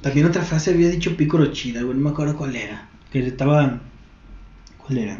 [0.00, 2.88] También otra frase había dicho Picoro chida, güey, no me acuerdo cuál era.
[3.10, 3.80] Que estaba.
[4.78, 5.18] ¿Cuál era?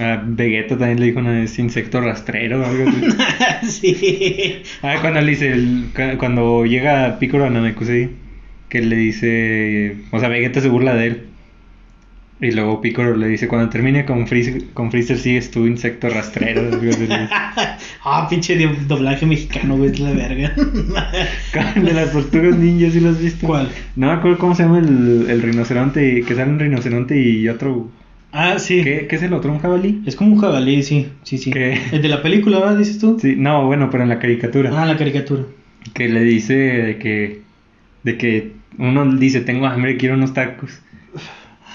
[0.00, 3.70] A Vegeta también le dijo una vez insecto rastrero o algo así.
[3.70, 4.62] sí.
[4.82, 8.08] Ah, cuando le dice, el- cu- cuando llega Piccolo a Namekusei,
[8.70, 11.22] que le dice, o sea, Vegeta se burla de él.
[12.40, 16.62] Y luego Piccolo le dice, cuando termine con Freezer, con Freezer sigues tú, insecto rastrero.
[18.04, 20.52] ah, pinche do- doblaje mexicano, güey, es la verga.
[21.76, 23.46] De las tortugas ninja, ¿sí lo has visto?
[23.46, 23.68] ¿Cuál?
[23.94, 27.90] No me acuerdo cómo se llama el, el rinoceronte, que sale un rinoceronte y otro...
[28.32, 28.82] ah, sí.
[28.82, 29.52] ¿Qué, qué es el otro?
[29.52, 30.02] ¿Un jabalí?
[30.06, 31.50] Es como un jabalí, sí, sí, sí.
[31.50, 31.78] ¿Qué?
[31.92, 32.78] El de la película, ¿verdad?
[32.78, 33.18] Dices tú.
[33.20, 34.70] Sí, no, bueno, pero en la caricatura.
[34.74, 35.42] Ah, la caricatura.
[35.94, 37.40] Que le dice de que
[38.04, 40.80] De que uno dice, tengo hambre, quiero unos tacos.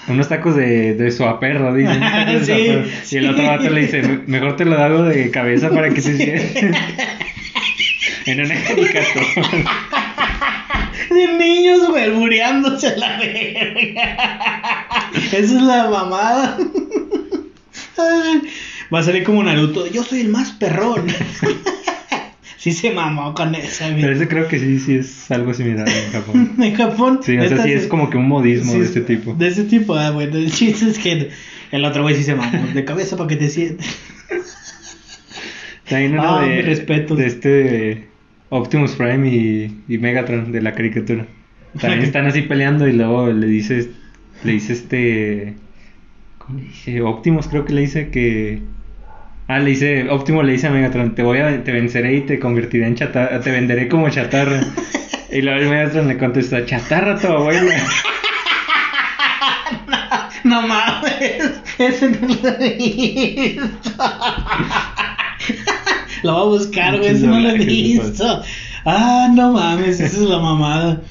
[0.08, 1.92] Unos tacos de, de suaperro, dice.
[1.92, 2.84] de Sí, suaperro.
[3.04, 3.16] sí.
[3.16, 6.00] Y el otro vato le dice, "Me- mejor te lo hago de cabeza para que
[6.00, 6.70] se siente.
[8.26, 10.07] en una caricatura.
[11.10, 12.06] De niños, güey,
[12.96, 14.86] la verga.
[15.26, 16.58] Esa es la mamada.
[18.92, 19.86] Va a salir como Naruto.
[19.86, 21.06] Yo soy el más perrón.
[22.56, 24.12] Sí se mamó con esa, Pero güey.
[24.14, 26.54] ese creo que sí, sí es algo similar en Japón.
[26.58, 27.20] En Japón.
[27.22, 29.34] Sí, o sea, sí es como que un modismo sí de es- este tipo.
[29.34, 30.36] De ese tipo, ah, bueno.
[30.36, 31.30] El chiste es que
[31.70, 32.66] el otro güey sí se mamó.
[32.74, 33.86] De cabeza para que te sientes.
[35.88, 37.16] También uno Ah, de, mis respetos.
[37.16, 38.08] de este
[38.50, 41.26] Optimus Prime y, y Megatron de la caricatura.
[41.80, 43.88] También están así peleando y luego le dices,
[44.42, 45.54] le dice este,
[46.38, 47.02] ¿cómo le dice?
[47.02, 48.62] Optimus creo que le dice que,
[49.48, 52.38] ah, le dice, Optimus le dice a Megatron, te voy a, te venceré y te
[52.38, 54.60] convertiré en chatarra, te venderé como chatarra.
[55.30, 57.74] Y luego el Megatron le contesta, chatarra tu abuela.
[60.44, 61.60] No mames.
[61.78, 64.02] Ese no lo he visto.
[66.22, 67.10] Lo voy a buscar, güey.
[67.10, 68.42] Ese no lo he visto.
[68.84, 70.00] Ah, no mames.
[70.00, 71.02] Esa es la mamada.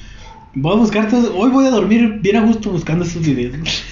[0.54, 1.36] Voy a buscar todo.
[1.36, 3.84] Hoy voy a dormir bien a gusto buscando estos videos.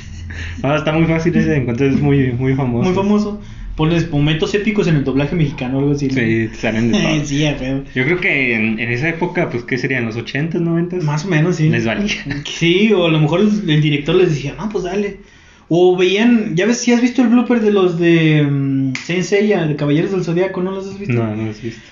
[0.63, 2.85] Ah, está muy fácil ese encontrar, es muy, muy famoso.
[2.85, 3.41] Muy famoso.
[3.77, 6.09] Ponles momentos épicos en el doblaje mexicano o algo así.
[6.09, 6.15] ¿no?
[6.15, 7.25] Sí, salen de todo.
[7.25, 7.85] sí, huevo.
[7.95, 10.07] Yo creo que en, en esa época, pues, ¿qué serían?
[10.07, 11.03] ¿Los 80s, 90s?
[11.03, 11.69] Más o menos, sí.
[11.69, 12.15] Les valía.
[12.47, 15.19] Sí, o a lo mejor el, el director les decía, no, pues dale.
[15.69, 19.67] O veían, ya ves, si has visto el blooper de los de um, Saint Seiya,
[19.67, 21.15] de Caballeros del Zodiaco, ¿no los has visto?
[21.15, 21.83] No, no lo has visto.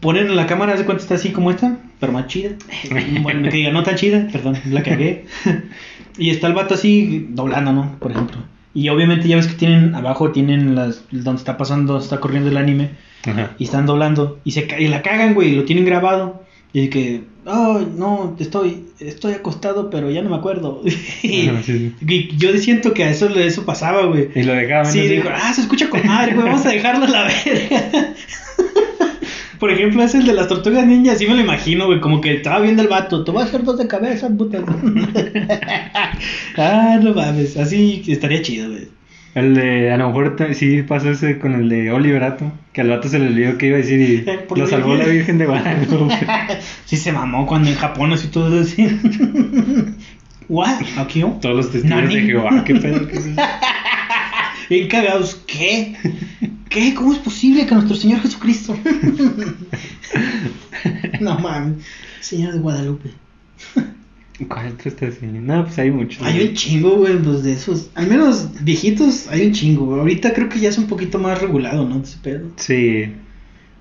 [0.00, 1.78] Ponen la cámara, ¿de cuenta está así como esta?
[1.98, 2.50] Pero más chida.
[3.22, 5.26] Bueno, que diga, no tan chida, perdón, la cagué.
[6.18, 7.96] y está el vato así doblando, ¿no?
[7.98, 8.38] Por ejemplo.
[8.74, 12.56] Y obviamente ya ves que tienen, abajo tienen las, donde está pasando, está corriendo el
[12.56, 12.90] anime.
[13.26, 13.56] Ajá.
[13.58, 14.38] Y están doblando.
[14.44, 16.44] Y, se, y la cagan, güey, y lo tienen grabado.
[16.72, 20.82] Y que, ay, no, estoy, estoy acostado, pero ya no me acuerdo.
[21.22, 24.28] y, Ajá, sí, y yo siento que a eso, eso pasaba, güey.
[24.34, 24.86] Y lo dejaban.
[24.86, 25.08] Sí, así.
[25.08, 28.14] dijo, ah, se escucha con madre, güey, vamos a dejarlo a la verga.
[29.58, 32.34] Por ejemplo, es el de las tortugas ninja, así me lo imagino, güey, como que
[32.34, 34.58] estaba viendo el vato, te voy a hacer dos de cabeza, puta.
[36.56, 38.97] ah, no mames, así estaría chido, güey.
[39.34, 43.08] El de, a lo mejor sí pasó ese con el de Oliverato, que al vato
[43.08, 45.38] se le olvidó que iba a decir y lo salvó la Virgen.
[45.38, 46.14] De Guadalupe.
[46.86, 48.86] Sí se mamó cuando en Japón así todo así.
[50.48, 50.80] ¿What?
[50.96, 51.22] ¿Aquí?
[51.42, 52.14] Todos los testigos Nani.
[52.14, 53.06] de Jehová, qué pedo.
[53.06, 53.42] qué pedo.
[54.70, 55.94] Bien cagados, ¿qué?
[56.70, 56.94] ¿Qué?
[56.94, 58.76] ¿Cómo es posible que nuestro Señor Jesucristo?
[61.20, 61.84] no mames,
[62.20, 63.10] Señor de Guadalupe.
[64.46, 65.26] ¿Cuál así?
[65.26, 66.22] No, pues hay muchos.
[66.22, 67.90] Hay un chingo, güey, pues de esos.
[67.94, 70.00] Al menos viejitos, hay un chingo, güey.
[70.00, 72.00] Ahorita creo que ya es un poquito más regulado, ¿no?
[72.02, 72.48] Ese pedo.
[72.56, 73.12] Sí.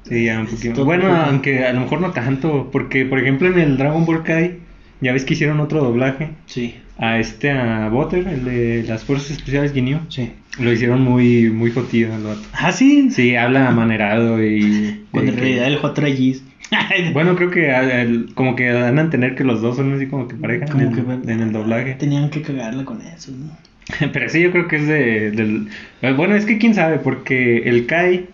[0.03, 0.85] Sí, ya un poquito.
[0.85, 4.59] Bueno, aunque a lo mejor no tanto, porque por ejemplo en el Dragon Ball Kai,
[5.01, 9.31] ya ves que hicieron otro doblaje Sí, a este, a Butter, el de las Fuerzas
[9.31, 10.01] Especiales Guineo.
[10.09, 10.31] sí.
[10.59, 12.41] Lo hicieron muy, muy jotido al vato.
[12.51, 13.11] Ah, sí.
[13.11, 15.03] Sí, habla amanerado y...
[15.11, 16.41] Cuando en realidad el J3G's.
[17.13, 20.07] Bueno, creo que a- el- como que dan a entender que los dos son así
[20.07, 21.93] como que pareja Como en, el, que, en el doblaje.
[21.95, 23.51] Tenían que cagarla con eso, ¿no?
[24.13, 25.69] Pero sí, yo creo que es de, del...
[26.01, 28.27] eh, Bueno, es que quién sabe, porque el Kai,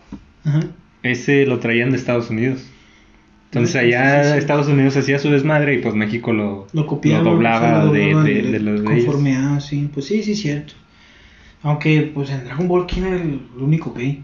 [0.46, 0.62] Ajá.
[1.04, 2.66] ese lo traían de Estados Unidos.
[3.52, 4.38] Entonces sí, allá sí, sí.
[4.40, 7.24] Estados Unidos hacía su desmadre y pues México lo, Lo copiaban.
[7.24, 9.44] lo doblaba o sea, lo de, de, de los de Conforme ellos.
[9.46, 9.90] a, sí.
[9.94, 10.74] Pues sí, sí, cierto.
[11.62, 14.24] Aunque, pues en Dragon Ball, ¿quién era el único gay?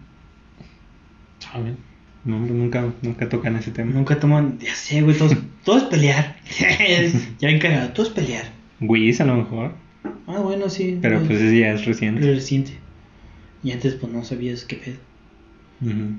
[1.39, 1.77] ¿Saben?
[2.25, 3.91] No, nunca, nunca tocan ese tema.
[3.93, 4.59] Nunca toman.
[4.59, 6.35] Ya sé, güey, todos, todo es pelear.
[7.39, 8.45] ya encargado, todo es pelear.
[8.81, 9.73] Whis a lo mejor,
[10.27, 10.97] Ah, bueno, sí.
[11.01, 12.21] pero pues ese ya es Es reciente.
[12.21, 12.71] reciente.
[13.63, 14.97] Y antes, pues no sabías qué pedo.
[15.81, 16.11] Ujú.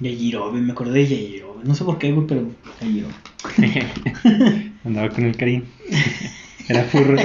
[0.00, 1.64] Yajirobe, me acordé de Yajirobe.
[1.64, 2.50] No sé por qué, güey, pero
[2.80, 3.14] Yajirobe.
[4.84, 5.64] Andaba con el Karim.
[6.68, 7.16] Era furro.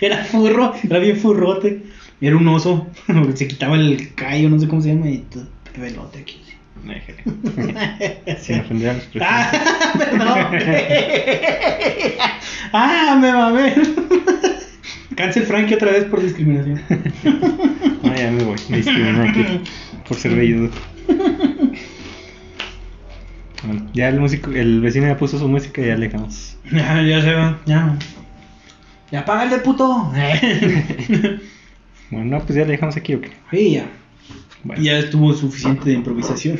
[0.00, 1.82] Era furro, era bien furrote.
[2.20, 2.88] Era un oso.
[3.34, 6.40] Se quitaba el callo, no sé cómo se llama, y todo pelote aquí.
[8.40, 9.22] Sin ofender a los presentes.
[9.30, 9.50] Ah,
[9.98, 10.28] perdón.
[12.72, 13.74] ah, me mamé.
[15.16, 16.80] Cancel Frankie otra vez por discriminación.
[18.04, 18.56] Ah, ya me voy.
[18.68, 19.44] Me discriminan aquí
[20.06, 20.70] por ser velludo.
[23.64, 26.56] Bueno, ya el músico, el vecino ya puso su música y ya le dejamos.
[26.70, 27.96] Ya, ya se va, ya.
[29.10, 30.12] Ya págale, puto.
[32.10, 33.30] Bueno, no, pues ya le dejamos aquí o qué.
[33.50, 33.86] Sí, ya.
[34.64, 36.58] Bueno, Ya estuvo suficiente de improvisación.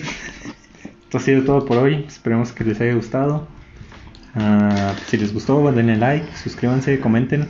[1.05, 2.05] esto ha sido todo por hoy.
[2.07, 3.49] Esperemos que les haya gustado.
[4.35, 7.47] Ah, si les gustó, denle like, suscríbanse, comenten.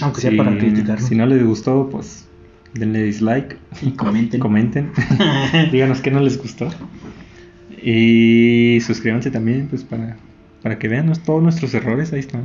[0.00, 1.00] Aunque sea Si- para criticar.
[1.00, 2.26] Si no les gustó, pues
[2.72, 3.56] denle dislike.
[3.82, 4.40] Y comenten.
[4.40, 4.92] Comenten.
[5.72, 6.68] Díganos qué no les gustó.
[7.82, 10.16] Y suscríbanse también, pues para
[10.62, 12.44] para que vean todos nuestros errores, ahí están.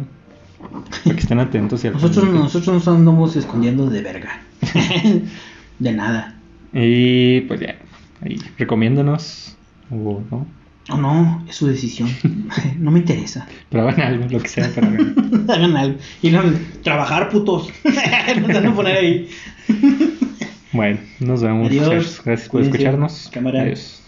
[1.05, 1.85] Para que estén atentos.
[1.85, 4.41] Y Nosotros, nosotros nos andamos escondiendo de verga.
[5.79, 6.35] de nada.
[6.73, 7.75] Y pues ya,
[8.21, 9.57] ahí, recomiéndanos.
[9.91, 10.47] O no.
[10.91, 12.09] O no, es su decisión.
[12.79, 13.47] no me interesa.
[13.69, 14.65] Pero hagan algo, lo que sea.
[15.47, 15.97] Hagan algo.
[16.21, 16.43] Y no,
[16.83, 17.71] trabajar, putos.
[17.83, 19.29] van a poner ahí.
[20.71, 21.67] Bueno, nos vemos.
[21.67, 22.21] Adiós.
[22.23, 22.77] Gracias por Cuídense.
[22.77, 23.29] escucharnos.
[23.33, 23.61] Cámara.
[23.61, 24.03] Adiós.